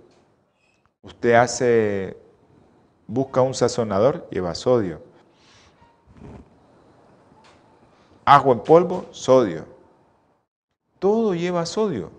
[1.04, 2.18] Usted hace,
[3.06, 5.00] busca un sazonador, lleva sodio.
[8.26, 9.71] Agua en polvo, sodio.
[11.02, 12.12] Todo lleva sodio.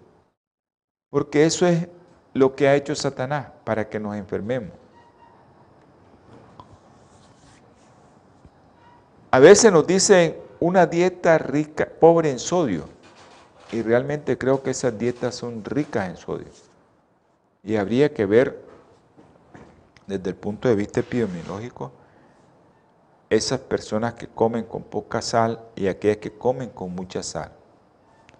[1.09, 1.87] Porque eso es
[2.35, 4.72] lo que ha hecho Satanás para que nos enfermemos.
[9.30, 12.89] A veces nos dicen una dieta rica, pobre en sodio.
[13.70, 16.49] Y realmente creo que esas dietas son ricas en sodio.
[17.62, 18.64] Y habría que ver
[20.09, 21.93] desde el punto de vista epidemiológico
[23.30, 27.61] esas personas que comen con poca sal y aquellas que comen con mucha sal.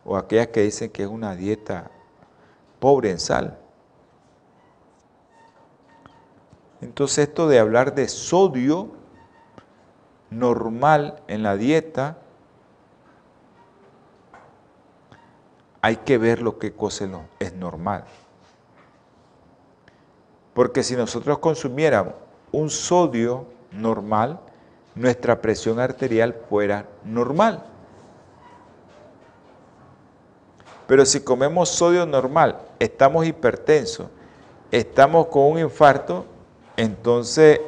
[0.05, 1.91] O aquellas que dicen que es una dieta
[2.81, 3.59] pobre en sal.
[6.81, 8.91] Entonces esto de hablar de sodio
[10.31, 12.19] normal en la dieta
[15.81, 18.05] hay que ver lo que cosa es normal.
[20.55, 22.15] Porque si nosotros consumiéramos
[22.53, 24.41] un sodio normal,
[24.95, 27.65] nuestra presión arterial fuera normal.
[30.93, 34.09] Pero si comemos sodio normal, estamos hipertensos,
[34.71, 36.27] estamos con un infarto,
[36.77, 37.63] entonces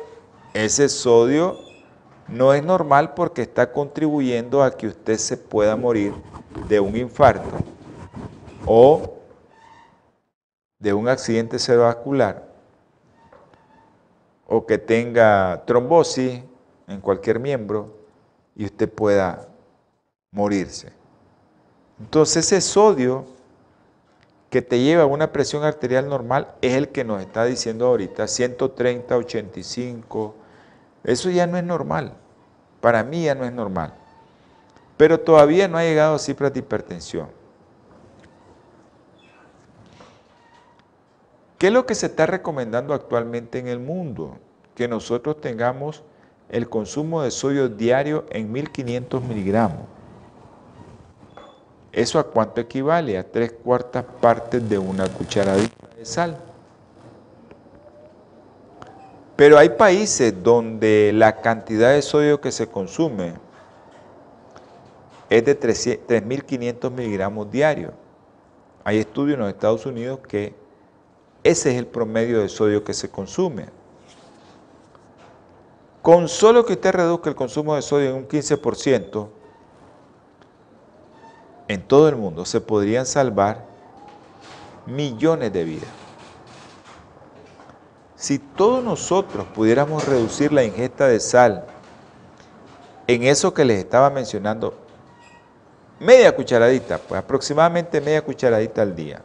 [0.52, 1.56] ese sodio
[2.28, 6.12] no es normal porque está contribuyendo a que usted se pueda morir
[6.68, 7.48] de un infarto
[8.66, 9.14] o
[10.78, 12.46] de un accidente cerebrovascular
[14.46, 16.42] o que tenga trombosis
[16.86, 17.90] en cualquier miembro
[18.54, 19.48] y usted pueda
[20.30, 21.03] morirse.
[22.04, 23.24] Entonces ese sodio
[24.50, 28.28] que te lleva a una presión arterial normal es el que nos está diciendo ahorita,
[28.28, 30.34] 130, 85.
[31.02, 32.12] Eso ya no es normal.
[32.82, 33.94] Para mí ya no es normal.
[34.98, 37.28] Pero todavía no ha llegado a cifras de hipertensión.
[41.56, 44.36] ¿Qué es lo que se está recomendando actualmente en el mundo?
[44.74, 46.02] Que nosotros tengamos
[46.50, 49.86] el consumo de sodio diario en 1500 miligramos.
[51.94, 53.16] ¿Eso a cuánto equivale?
[53.16, 56.36] A tres cuartas partes de una cucharadita de sal.
[59.36, 63.34] Pero hay países donde la cantidad de sodio que se consume
[65.30, 67.92] es de 3.500 miligramos diarios.
[68.82, 70.54] Hay estudios en los Estados Unidos que
[71.44, 73.66] ese es el promedio de sodio que se consume.
[76.02, 79.28] Con solo que usted reduzca el consumo de sodio en un 15%,
[81.68, 83.64] en todo el mundo se podrían salvar
[84.86, 85.88] millones de vidas.
[88.16, 91.66] Si todos nosotros pudiéramos reducir la ingesta de sal
[93.06, 94.74] en eso que les estaba mencionando,
[96.00, 99.22] media cucharadita, pues aproximadamente media cucharadita al día.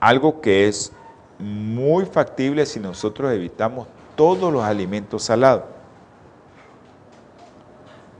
[0.00, 0.92] Algo que es
[1.38, 3.86] muy factible si nosotros evitamos
[4.16, 5.73] todos los alimentos salados.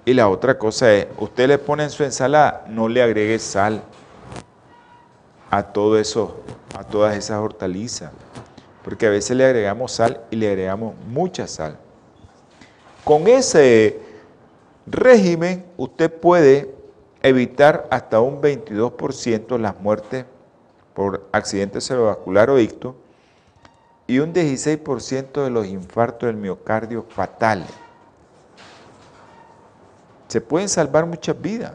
[0.07, 3.83] Y la otra cosa es, usted le pone en su ensalada, no le agregue sal
[5.51, 6.43] a todo eso,
[6.77, 8.13] a todas esas hortalizas.
[8.83, 11.79] Porque a veces le agregamos sal y le agregamos mucha sal.
[13.03, 13.99] Con ese
[14.87, 16.75] régimen usted puede
[17.23, 20.27] evitar hasta un 22% las muertes
[20.93, 22.95] por accidente cerebrovascular o icto
[24.07, 27.84] y un 16% de los infartos del miocardio fatales
[30.29, 31.73] se pueden salvar muchas vidas.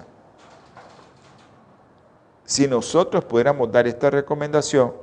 [2.45, 4.93] Si nosotros pudiéramos dar esta recomendación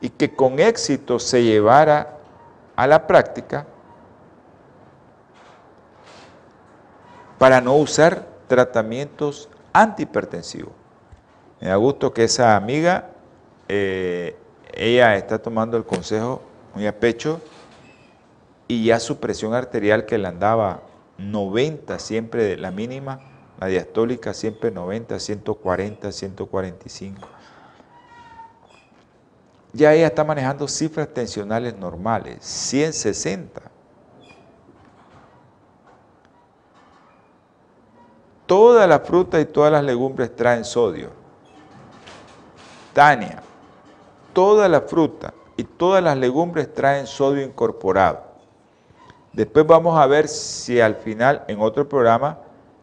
[0.00, 2.18] y que con éxito se llevara
[2.76, 3.66] a la práctica
[7.38, 10.72] para no usar tratamientos antihipertensivos.
[11.60, 13.10] Me da gusto que esa amiga,
[13.68, 14.36] eh,
[14.72, 16.42] ella está tomando el consejo
[16.74, 17.40] muy a pecho
[18.68, 20.82] y ya su presión arterial que le andaba
[21.18, 23.20] 90 siempre la mínima,
[23.58, 27.28] la diastólica siempre 90, 140, 145.
[29.72, 33.62] Ya ella está manejando cifras tensionales normales, 160.
[38.46, 41.10] Toda la fruta y todas las legumbres traen sodio.
[42.92, 43.42] Tania,
[44.32, 48.25] toda la fruta y todas las legumbres traen sodio incorporado.
[49.36, 52.38] Después vamos a ver si al final en otro programa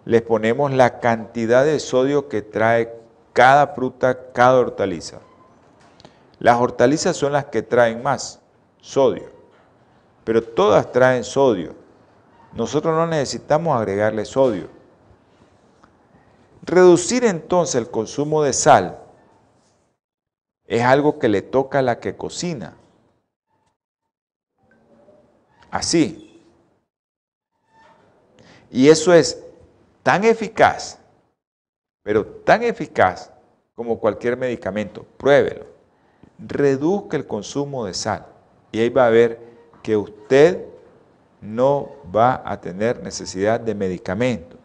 [0.05, 2.93] les ponemos la cantidad de sodio que trae
[3.33, 5.17] cada fruta, cada hortaliza.
[6.37, 8.39] Las hortalizas son las que traen más
[8.79, 9.31] sodio,
[10.23, 11.73] pero todas traen sodio.
[12.53, 14.67] Nosotros no necesitamos agregarle sodio.
[16.61, 18.99] Reducir entonces el consumo de sal
[20.65, 22.77] es algo que le toca a la que cocina.
[25.71, 26.29] Así,
[28.73, 29.39] y eso es
[30.01, 30.97] tan eficaz,
[32.01, 33.31] pero tan eficaz
[33.75, 35.05] como cualquier medicamento.
[35.17, 35.67] Pruébelo.
[36.39, 38.25] Reduzca el consumo de sal
[38.71, 39.39] y ahí va a ver
[39.83, 40.65] que usted
[41.39, 44.57] no va a tener necesidad de medicamento.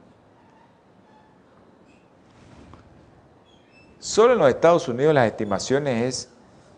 [3.98, 6.28] Solo en los Estados Unidos las estimaciones es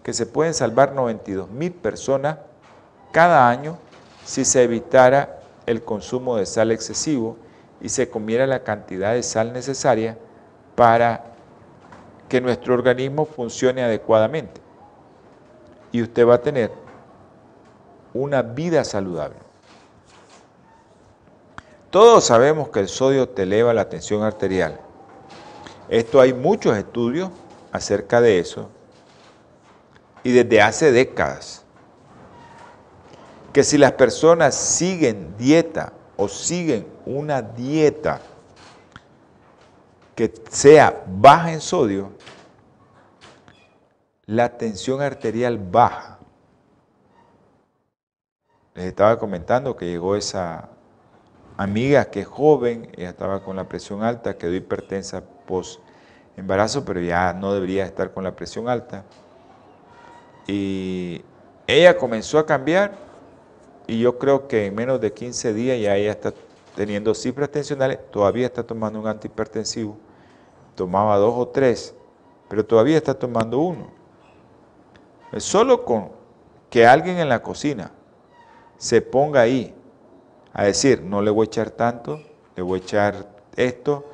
[0.03, 2.39] que se pueden salvar 92 mil personas
[3.12, 3.78] cada año
[4.24, 5.39] si se evitara
[5.71, 7.37] el consumo de sal excesivo
[7.81, 10.18] y se comiera la cantidad de sal necesaria
[10.75, 11.25] para
[12.29, 14.61] que nuestro organismo funcione adecuadamente.
[15.93, 16.71] Y usted va a tener
[18.14, 19.37] una vida saludable.
[21.91, 24.79] Todos sabemos que el sodio te eleva la tensión arterial.
[25.89, 27.31] Esto hay muchos estudios
[27.73, 28.68] acerca de eso.
[30.23, 31.60] Y desde hace décadas
[33.53, 38.21] que si las personas siguen dieta o siguen una dieta
[40.15, 42.13] que sea baja en sodio,
[44.27, 46.19] la tensión arterial baja.
[48.75, 50.69] Les estaba comentando que llegó esa
[51.57, 55.81] amiga que es joven, ella estaba con la presión alta, quedó hipertensa post
[56.37, 59.05] embarazo, pero ya no debería estar con la presión alta.
[60.47, 61.23] Y
[61.67, 63.10] ella comenzó a cambiar
[63.87, 66.33] y yo creo que en menos de 15 días ya ella está
[66.76, 69.97] teniendo cifras tensionales, todavía está tomando un antihipertensivo,
[70.74, 71.95] tomaba dos o tres
[72.51, 73.87] pero todavía está tomando uno.
[75.37, 76.11] Solo con
[76.68, 77.93] que alguien en la cocina
[78.76, 79.72] se ponga ahí
[80.53, 82.20] a decir, no le voy a echar tanto,
[82.57, 84.05] le voy a echar esto,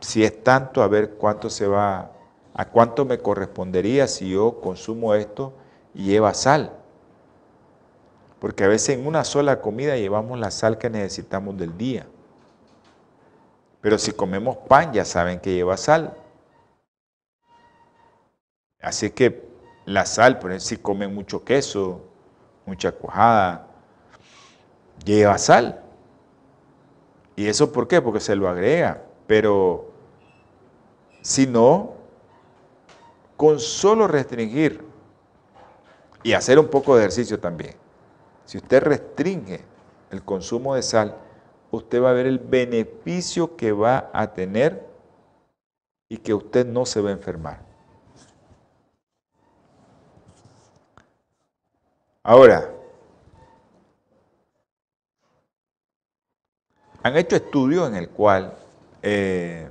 [0.00, 2.10] si es tanto, a ver cuánto se va,
[2.54, 5.52] a cuánto me correspondería si yo consumo esto
[5.94, 6.72] y lleva sal.
[8.38, 12.06] Porque a veces en una sola comida llevamos la sal que necesitamos del día.
[13.80, 16.16] Pero si comemos pan, ya saben que lleva sal.
[18.80, 19.48] Así que
[19.84, 22.00] la sal, por ejemplo, si comen mucho queso,
[22.66, 23.66] mucha cuajada,
[25.04, 25.82] lleva sal.
[27.36, 28.02] ¿Y eso por qué?
[28.02, 29.02] Porque se lo agrega.
[29.26, 29.90] Pero
[31.20, 31.94] si no,
[33.36, 34.84] con solo restringir
[36.22, 37.74] y hacer un poco de ejercicio también,
[38.46, 39.60] si usted restringe
[40.10, 41.16] el consumo de sal,
[41.70, 44.86] usted va a ver el beneficio que va a tener
[46.08, 47.60] y que usted no se va a enfermar.
[52.22, 52.72] Ahora,
[57.02, 58.52] han hecho estudios en el cual
[59.02, 59.68] eh,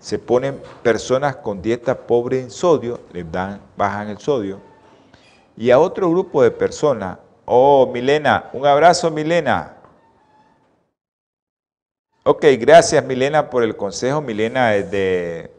[0.00, 4.60] se ponen personas con dieta pobre en sodio, les dan, bajan el sodio,
[5.56, 7.18] y a otro grupo de personas,
[7.54, 9.76] oh Milena, un abrazo Milena,
[12.24, 14.20] Ok, gracias Milena por el consejo.
[14.20, 15.50] Milena es de...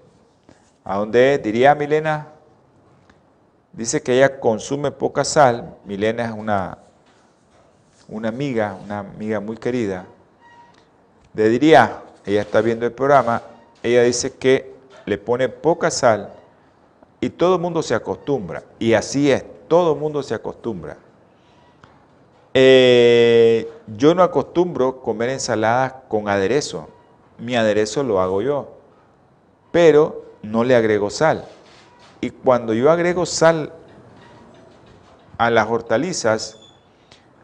[0.85, 2.29] ¿A dónde diría Milena?
[3.73, 5.75] Dice que ella consume poca sal.
[5.83, 6.77] Milena es una,
[8.07, 10.05] una amiga, una amiga muy querida.
[11.33, 13.41] Le diría, ella está viendo el programa,
[13.81, 14.73] ella dice que
[15.05, 16.31] le pone poca sal
[17.19, 18.63] y todo el mundo se acostumbra.
[18.79, 20.95] Y así es, todo el mundo se acostumbra.
[22.53, 26.87] Eh, yo no acostumbro comer ensaladas con aderezo.
[27.39, 28.77] Mi aderezo lo hago yo.
[29.71, 31.45] Pero no le agrego sal.
[32.21, 33.73] Y cuando yo agrego sal
[35.37, 36.59] a las hortalizas,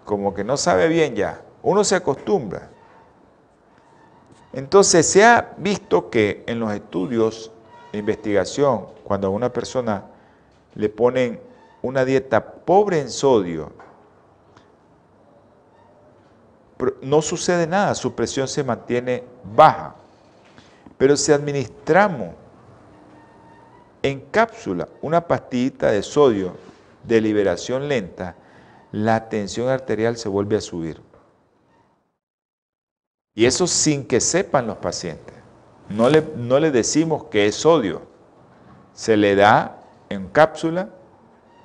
[0.06, 2.70] como que no sabe bien ya, uno se acostumbra.
[4.54, 7.52] Entonces se ha visto que en los estudios
[7.92, 10.06] de investigación, cuando a una persona
[10.76, 11.40] le ponen
[11.82, 13.72] una dieta pobre en sodio
[17.02, 19.24] no sucede nada, su presión se mantiene
[19.56, 19.96] baja.
[20.98, 22.36] Pero si administramos
[24.02, 26.56] en cápsula una pastillita de sodio
[27.04, 28.36] de liberación lenta,
[28.92, 31.02] la tensión arterial se vuelve a subir.
[33.36, 35.36] Y eso sin que sepan los pacientes.
[35.90, 38.02] No le, no decimos que es sodio.
[38.94, 40.90] Se le da en cápsula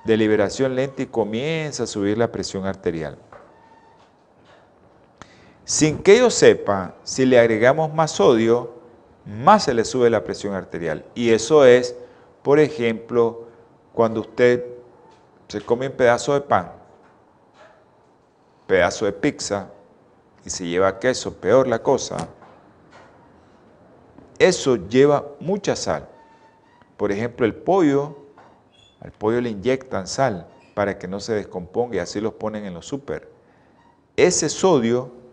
[0.05, 3.19] de liberación lenta y comienza a subir la presión arterial.
[5.65, 8.75] Sin que ellos sepan, si le agregamos más sodio,
[9.25, 11.05] más se le sube la presión arterial.
[11.15, 11.97] Y eso es,
[12.43, 13.45] por ejemplo,
[13.95, 14.65] cuando usted
[15.49, 16.73] se come un pedazo de pan,
[18.67, 19.71] pedazo de pizza,
[20.45, 22.29] y se lleva queso, peor la cosa,
[24.39, 26.07] eso lleva mucha sal.
[26.99, 28.19] Por ejemplo, el pollo,
[29.01, 32.75] al pollo le inyectan sal para que no se descomponga y así los ponen en
[32.75, 33.31] los súper.
[34.17, 35.24] Ese sodio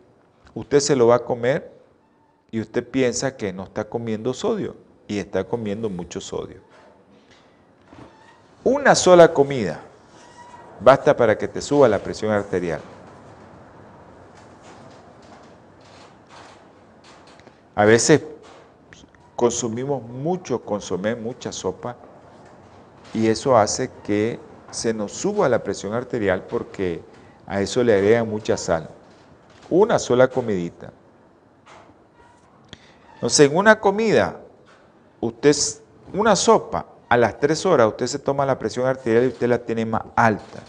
[0.55, 1.71] usted se lo va a comer
[2.51, 4.75] y usted piensa que no está comiendo sodio
[5.07, 6.59] y está comiendo mucho sodio.
[8.63, 9.79] Una sola comida
[10.79, 12.81] basta para que te suba la presión arterial.
[17.73, 18.21] A veces
[19.35, 21.95] consumimos mucho consomé, mucha sopa,
[23.13, 24.39] y eso hace que
[24.69, 27.01] se nos suba la presión arterial porque
[27.47, 28.89] a eso le agregan mucha sal
[29.72, 30.93] una sola comidita.
[33.15, 34.39] Entonces, en una comida,
[35.19, 35.55] usted,
[36.13, 39.57] una sopa, a las tres horas usted se toma la presión arterial y usted la
[39.57, 40.59] tiene más alta.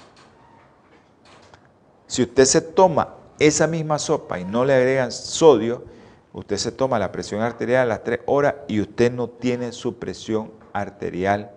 [2.09, 5.84] Si usted se toma esa misma sopa y no le agregan sodio,
[6.32, 9.98] usted se toma la presión arterial a las tres horas y usted no tiene su
[9.98, 11.53] presión arterial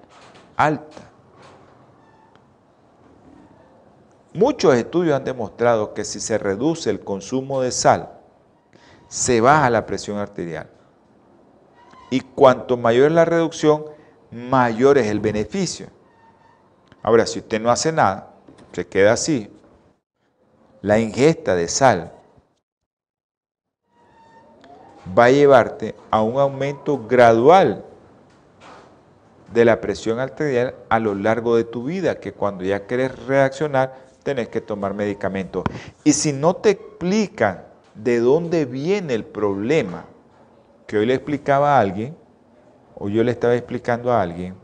[0.56, 1.15] alta.
[4.36, 8.20] Muchos estudios han demostrado que si se reduce el consumo de sal,
[9.08, 10.70] se baja la presión arterial.
[12.10, 13.86] Y cuanto mayor es la reducción,
[14.32, 15.88] mayor es el beneficio.
[17.02, 18.34] Ahora, si usted no hace nada,
[18.74, 19.50] se queda así,
[20.82, 22.12] la ingesta de sal
[25.18, 27.86] va a llevarte a un aumento gradual
[29.54, 34.05] de la presión arterial a lo largo de tu vida, que cuando ya quieres reaccionar,
[34.26, 35.64] tenés que tomar medicamentos.
[36.04, 37.64] Y si no te explican
[37.94, 40.06] de dónde viene el problema,
[40.88, 42.18] que hoy le explicaba a alguien,
[42.96, 44.56] o yo le estaba explicando a alguien,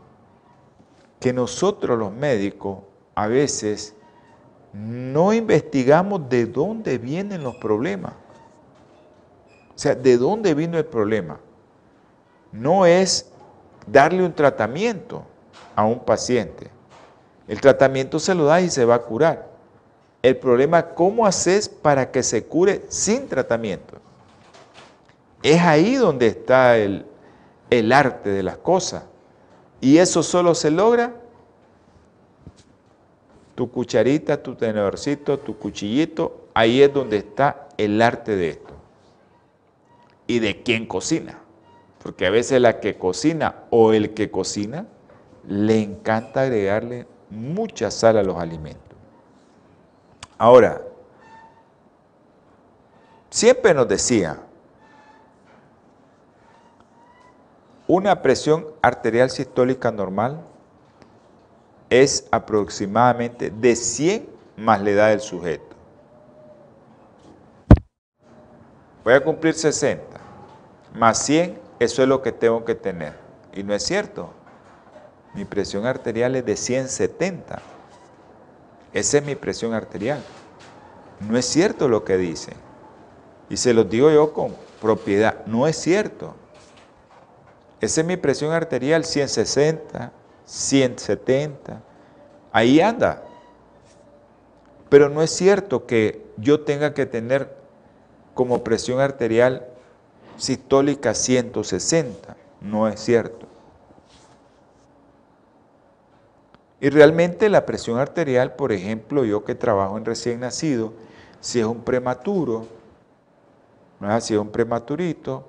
[1.20, 2.80] que nosotros los médicos
[3.14, 3.94] a veces
[4.72, 8.14] no investigamos de dónde vienen los problemas.
[9.74, 11.38] O sea, de dónde vino el problema.
[12.50, 13.30] No es
[13.86, 15.24] darle un tratamiento
[15.76, 16.68] a un paciente.
[17.46, 19.51] El tratamiento se lo da y se va a curar.
[20.22, 23.98] El problema cómo haces para que se cure sin tratamiento.
[25.42, 27.04] Es ahí donde está el,
[27.70, 29.04] el arte de las cosas.
[29.80, 31.12] Y eso solo se logra
[33.54, 38.74] tu cucharita, tu tenedorcito, tu cuchillito, ahí es donde está el arte de esto.
[40.26, 41.38] Y de quién cocina.
[42.02, 44.86] Porque a veces la que cocina o el que cocina
[45.46, 48.81] le encanta agregarle mucha sal a los alimentos.
[50.38, 50.82] Ahora,
[53.30, 54.38] siempre nos decía,
[57.86, 60.40] una presión arterial sistólica normal
[61.90, 65.76] es aproximadamente de 100 más la edad del sujeto.
[69.04, 70.04] Voy a cumplir 60,
[70.94, 73.14] más 100, eso es lo que tengo que tener.
[73.52, 74.30] Y no es cierto.
[75.34, 77.60] Mi presión arterial es de 170.
[78.92, 80.22] Esa es mi presión arterial.
[81.20, 82.52] No es cierto lo que dice.
[83.48, 85.44] Y se los digo yo con propiedad.
[85.46, 86.34] No es cierto.
[87.80, 90.12] Esa es mi presión arterial 160,
[90.44, 91.82] 170.
[92.52, 93.22] Ahí anda.
[94.88, 97.56] Pero no es cierto que yo tenga que tener
[98.34, 99.66] como presión arterial
[100.36, 102.36] sistólica 160.
[102.60, 103.51] No es cierto.
[106.82, 110.92] Y realmente la presión arterial, por ejemplo, yo que trabajo en recién nacido,
[111.38, 112.66] si es un prematuro,
[114.00, 115.46] ¿no si es un prematurito,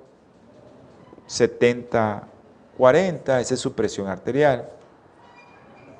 [1.26, 2.22] 70,
[2.78, 4.68] 40, esa es su presión arterial.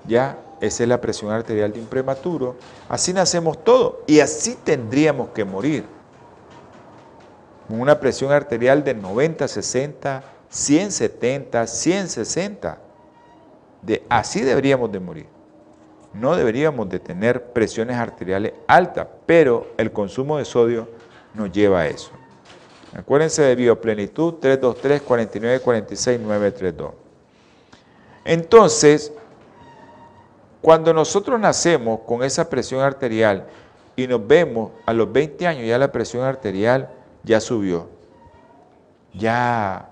[0.06, 2.54] Ya, esa es la presión arterial de un prematuro.
[2.88, 5.84] Así nacemos todos y así tendríamos que morir.
[7.68, 12.83] Una presión arterial de 90, 60, 170, 160
[14.08, 15.26] así deberíamos de morir.
[16.12, 20.88] No deberíamos de tener presiones arteriales altas, pero el consumo de sodio
[21.34, 22.10] nos lleva a eso.
[22.96, 26.92] Acuérdense de bioplenitud 323 49 46 932.
[28.24, 29.12] Entonces,
[30.62, 33.46] cuando nosotros nacemos con esa presión arterial
[33.96, 36.88] y nos vemos a los 20 años ya la presión arterial
[37.24, 37.88] ya subió.
[39.12, 39.90] Ya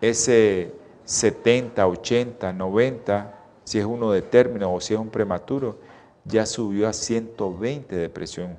[0.00, 0.72] ese
[1.04, 5.78] 70, 80, 90, si es uno de término o si es un prematuro,
[6.24, 8.56] ya subió a 120 de presión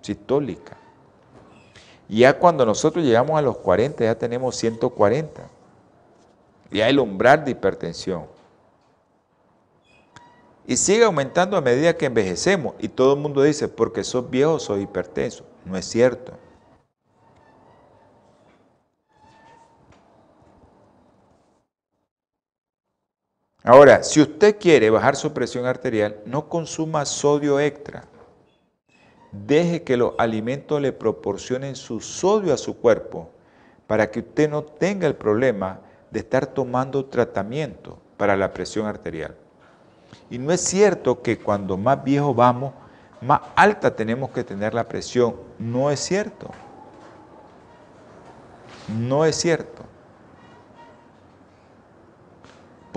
[0.00, 0.76] sistólica.
[2.08, 5.48] Ya cuando nosotros llegamos a los 40 ya tenemos 140.
[6.70, 8.26] Ya el umbral de hipertensión.
[10.66, 12.74] Y sigue aumentando a medida que envejecemos.
[12.78, 15.44] Y todo el mundo dice, porque sos viejo, sos hipertenso.
[15.64, 16.32] No es cierto.
[23.64, 28.04] Ahora, si usted quiere bajar su presión arterial, no consuma sodio extra.
[29.32, 33.30] Deje que los alimentos le proporcionen su sodio a su cuerpo
[33.86, 35.80] para que usted no tenga el problema
[36.10, 39.34] de estar tomando tratamiento para la presión arterial.
[40.30, 42.72] Y no es cierto que cuando más viejo vamos,
[43.20, 45.36] más alta tenemos que tener la presión.
[45.58, 46.50] No es cierto.
[48.88, 49.87] No es cierto.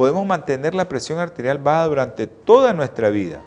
[0.02, 3.40] Podemos mantener la presión arterial baja durante toda nuestra vida.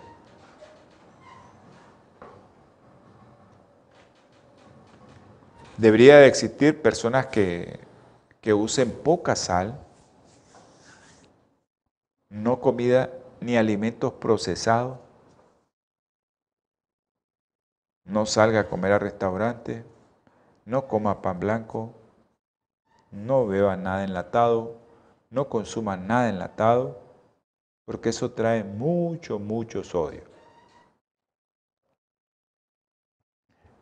[5.76, 7.80] Debería de existir personas que,
[8.40, 9.84] que usen poca sal,
[12.28, 15.00] no comida ni alimentos procesados,
[18.04, 19.84] no salga a comer a restaurante,
[20.64, 21.92] no coma pan blanco,
[23.10, 24.83] no beba nada enlatado,
[25.34, 27.00] no consuman nada enlatado,
[27.84, 30.22] porque eso trae mucho, mucho sodio.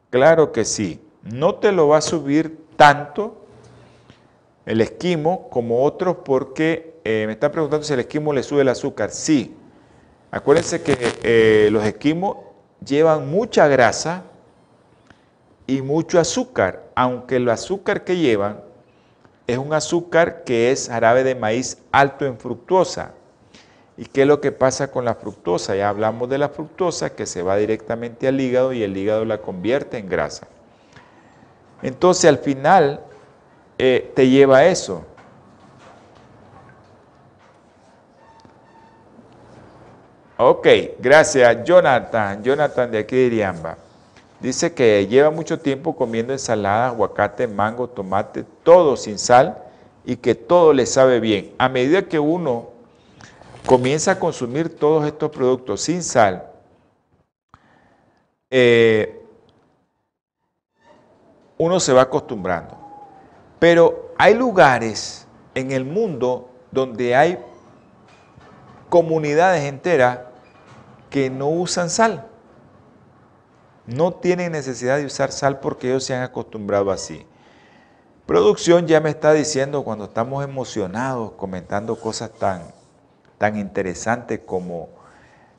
[0.08, 3.44] Claro que sí, no te lo va a subir tanto
[4.64, 8.68] el esquimo como otros porque eh, me están preguntando si el esquimo le sube el
[8.68, 9.10] azúcar.
[9.10, 9.54] Sí,
[10.30, 12.38] acuérdense que eh, los esquimos
[12.84, 14.24] llevan mucha grasa
[15.66, 18.71] y mucho azúcar, aunque el azúcar que llevan
[19.46, 23.12] es un azúcar que es jarabe de maíz alto en fructosa.
[23.96, 25.76] ¿Y qué es lo que pasa con la fructosa?
[25.76, 29.38] Ya hablamos de la fructosa que se va directamente al hígado y el hígado la
[29.38, 30.46] convierte en grasa.
[31.82, 33.00] Entonces al final
[33.78, 35.04] eh, te lleva a eso.
[40.38, 40.66] Ok,
[40.98, 41.62] gracias.
[41.64, 43.76] Jonathan, Jonathan de aquí de Iriamba.
[44.42, 49.62] Dice que lleva mucho tiempo comiendo ensalada, aguacate, mango, tomate, todo sin sal
[50.04, 51.54] y que todo le sabe bien.
[51.58, 52.70] A medida que uno
[53.64, 56.50] comienza a consumir todos estos productos sin sal,
[58.50, 59.24] eh,
[61.56, 62.76] uno se va acostumbrando.
[63.60, 67.38] Pero hay lugares en el mundo donde hay
[68.88, 70.18] comunidades enteras
[71.10, 72.26] que no usan sal.
[73.86, 77.26] No tienen necesidad de usar sal porque ellos se han acostumbrado así.
[78.26, 82.62] Producción ya me está diciendo cuando estamos emocionados comentando cosas tan,
[83.38, 84.88] tan interesantes como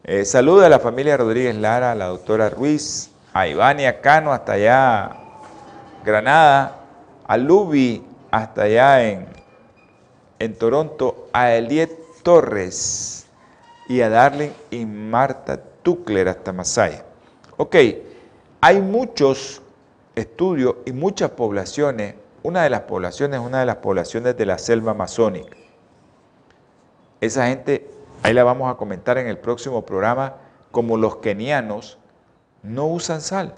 [0.06, 4.54] eh, saluda a la familia Rodríguez Lara, a la doctora Ruiz, a Ivania Cano hasta
[4.54, 5.12] allá
[6.06, 6.80] Granada,
[7.28, 9.28] a Lubi hasta allá en,
[10.40, 11.92] en Toronto, a Eliet
[12.24, 13.28] Torres
[13.90, 17.06] y a Darling y Marta Tuckler hasta Masaya.
[17.58, 17.76] Ok,
[18.66, 19.62] hay muchos
[20.16, 24.92] estudios y muchas poblaciones una de las poblaciones una de las poblaciones de la selva
[24.92, 25.58] amazónica.
[27.20, 27.90] Esa gente,
[28.22, 30.36] ahí la vamos a comentar en el próximo programa,
[30.72, 31.98] como los kenianos
[32.62, 33.54] no usan sal.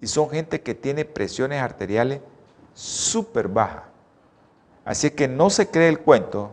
[0.00, 2.20] Y son gente que tiene presiones arteriales
[2.74, 3.84] súper bajas.
[4.84, 6.50] Así que no se cree el cuento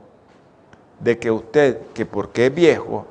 [1.02, 3.06] de que usted, que porque es viejo,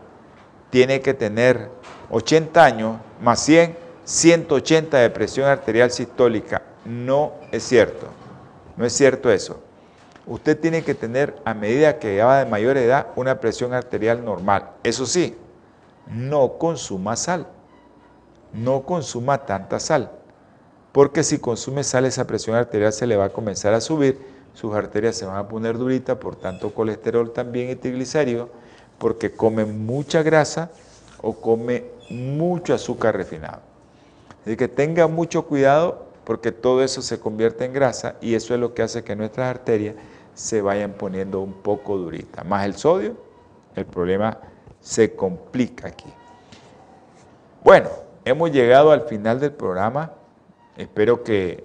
[0.70, 1.68] tiene que tener
[2.10, 8.06] 80 años más 100, 180 de presión arterial sistólica no es cierto.
[8.76, 9.60] No es cierto eso.
[10.26, 14.70] Usted tiene que tener, a medida que va de mayor edad, una presión arterial normal.
[14.82, 15.36] Eso sí,
[16.06, 17.46] no consuma sal.
[18.52, 20.10] No consuma tanta sal.
[20.92, 24.18] Porque si consume sal, esa presión arterial se le va a comenzar a subir.
[24.54, 28.48] Sus arterias se van a poner duritas, por tanto colesterol también y triglicéridos,
[28.98, 30.70] porque come mucha grasa
[31.20, 33.60] o come mucho azúcar refinado.
[34.42, 38.60] Así que tenga mucho cuidado porque todo eso se convierte en grasa y eso es
[38.60, 39.96] lo que hace que nuestras arterias
[40.34, 42.44] se vayan poniendo un poco duritas.
[42.44, 43.16] Más el sodio,
[43.74, 44.38] el problema
[44.80, 46.12] se complica aquí.
[47.64, 47.88] Bueno,
[48.24, 50.12] hemos llegado al final del programa.
[50.76, 51.64] Espero que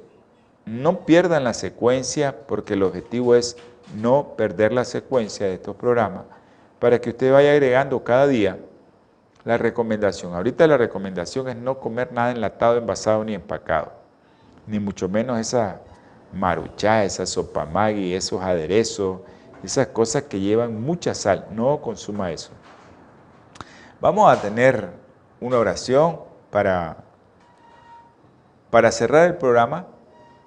[0.66, 3.58] no pierdan la secuencia porque el objetivo es
[3.96, 6.24] no perder la secuencia de estos programas
[6.80, 8.58] para que usted vaya agregando cada día
[9.46, 10.34] la recomendación.
[10.34, 14.02] Ahorita la recomendación es no comer nada enlatado, envasado ni empacado
[14.68, 15.82] ni mucho menos esa
[16.34, 19.20] maruchá, esa sopa maggi, esos aderezos,
[19.64, 21.48] esas cosas que llevan mucha sal.
[21.52, 22.52] No consuma eso.
[24.00, 24.90] Vamos a tener
[25.40, 26.20] una oración
[26.50, 26.98] para,
[28.70, 29.88] para cerrar el programa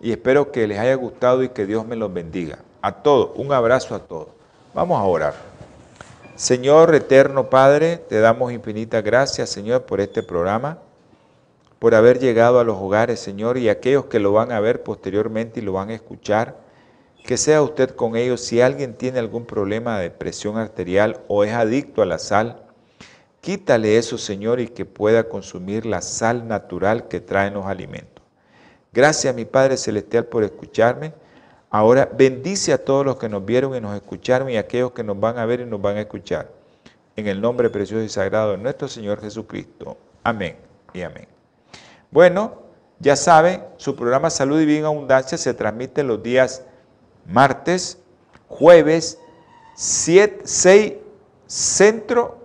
[0.00, 2.58] y espero que les haya gustado y que Dios me los bendiga.
[2.82, 4.28] A todos, un abrazo a todos.
[4.74, 5.53] Vamos a orar.
[6.36, 10.78] Señor eterno Padre, te damos infinitas gracias, Señor, por este programa
[11.84, 15.60] por haber llegado a los hogares, Señor, y aquellos que lo van a ver posteriormente
[15.60, 16.56] y lo van a escuchar,
[17.26, 18.40] que sea usted con ellos.
[18.40, 22.64] Si alguien tiene algún problema de presión arterial o es adicto a la sal,
[23.42, 28.24] quítale eso, Señor, y que pueda consumir la sal natural que traen los alimentos.
[28.90, 31.12] Gracias, mi Padre Celestial, por escucharme.
[31.74, 35.02] Ahora bendice a todos los que nos vieron y nos escucharon y a aquellos que
[35.02, 36.48] nos van a ver y nos van a escuchar.
[37.16, 39.96] En el nombre precioso y sagrado de nuestro Señor Jesucristo.
[40.22, 40.56] Amén
[40.92, 41.26] y amén.
[42.12, 42.62] Bueno,
[43.00, 46.62] ya saben, su programa Salud y Bien Abundancia se transmite los días
[47.26, 47.98] martes,
[48.46, 49.18] jueves,
[49.74, 50.92] 6
[51.48, 52.38] centro,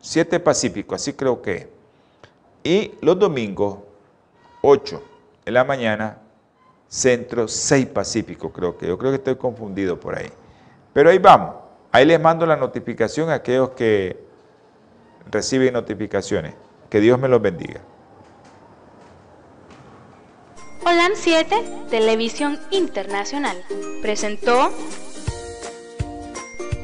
[0.00, 1.68] 7 pacífico, así creo que.
[2.64, 3.80] Y los domingos,
[4.62, 5.02] 8
[5.44, 6.16] en la mañana,
[6.90, 8.86] centro, 6 pacífico, creo que.
[8.86, 10.30] Yo creo que estoy confundido por ahí.
[10.92, 11.54] Pero ahí vamos.
[11.92, 14.18] Ahí les mando la notificación a aquellos que
[15.30, 16.54] reciben notificaciones.
[16.90, 17.80] Que Dios me los bendiga.
[20.84, 23.62] Holan 7, Televisión Internacional,
[24.02, 24.72] presentó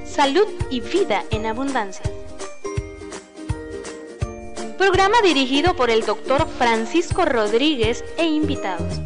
[0.04, 2.04] Salud y Vida en Abundancia.
[4.76, 9.05] Programa dirigido por el doctor Francisco Rodríguez e invitados.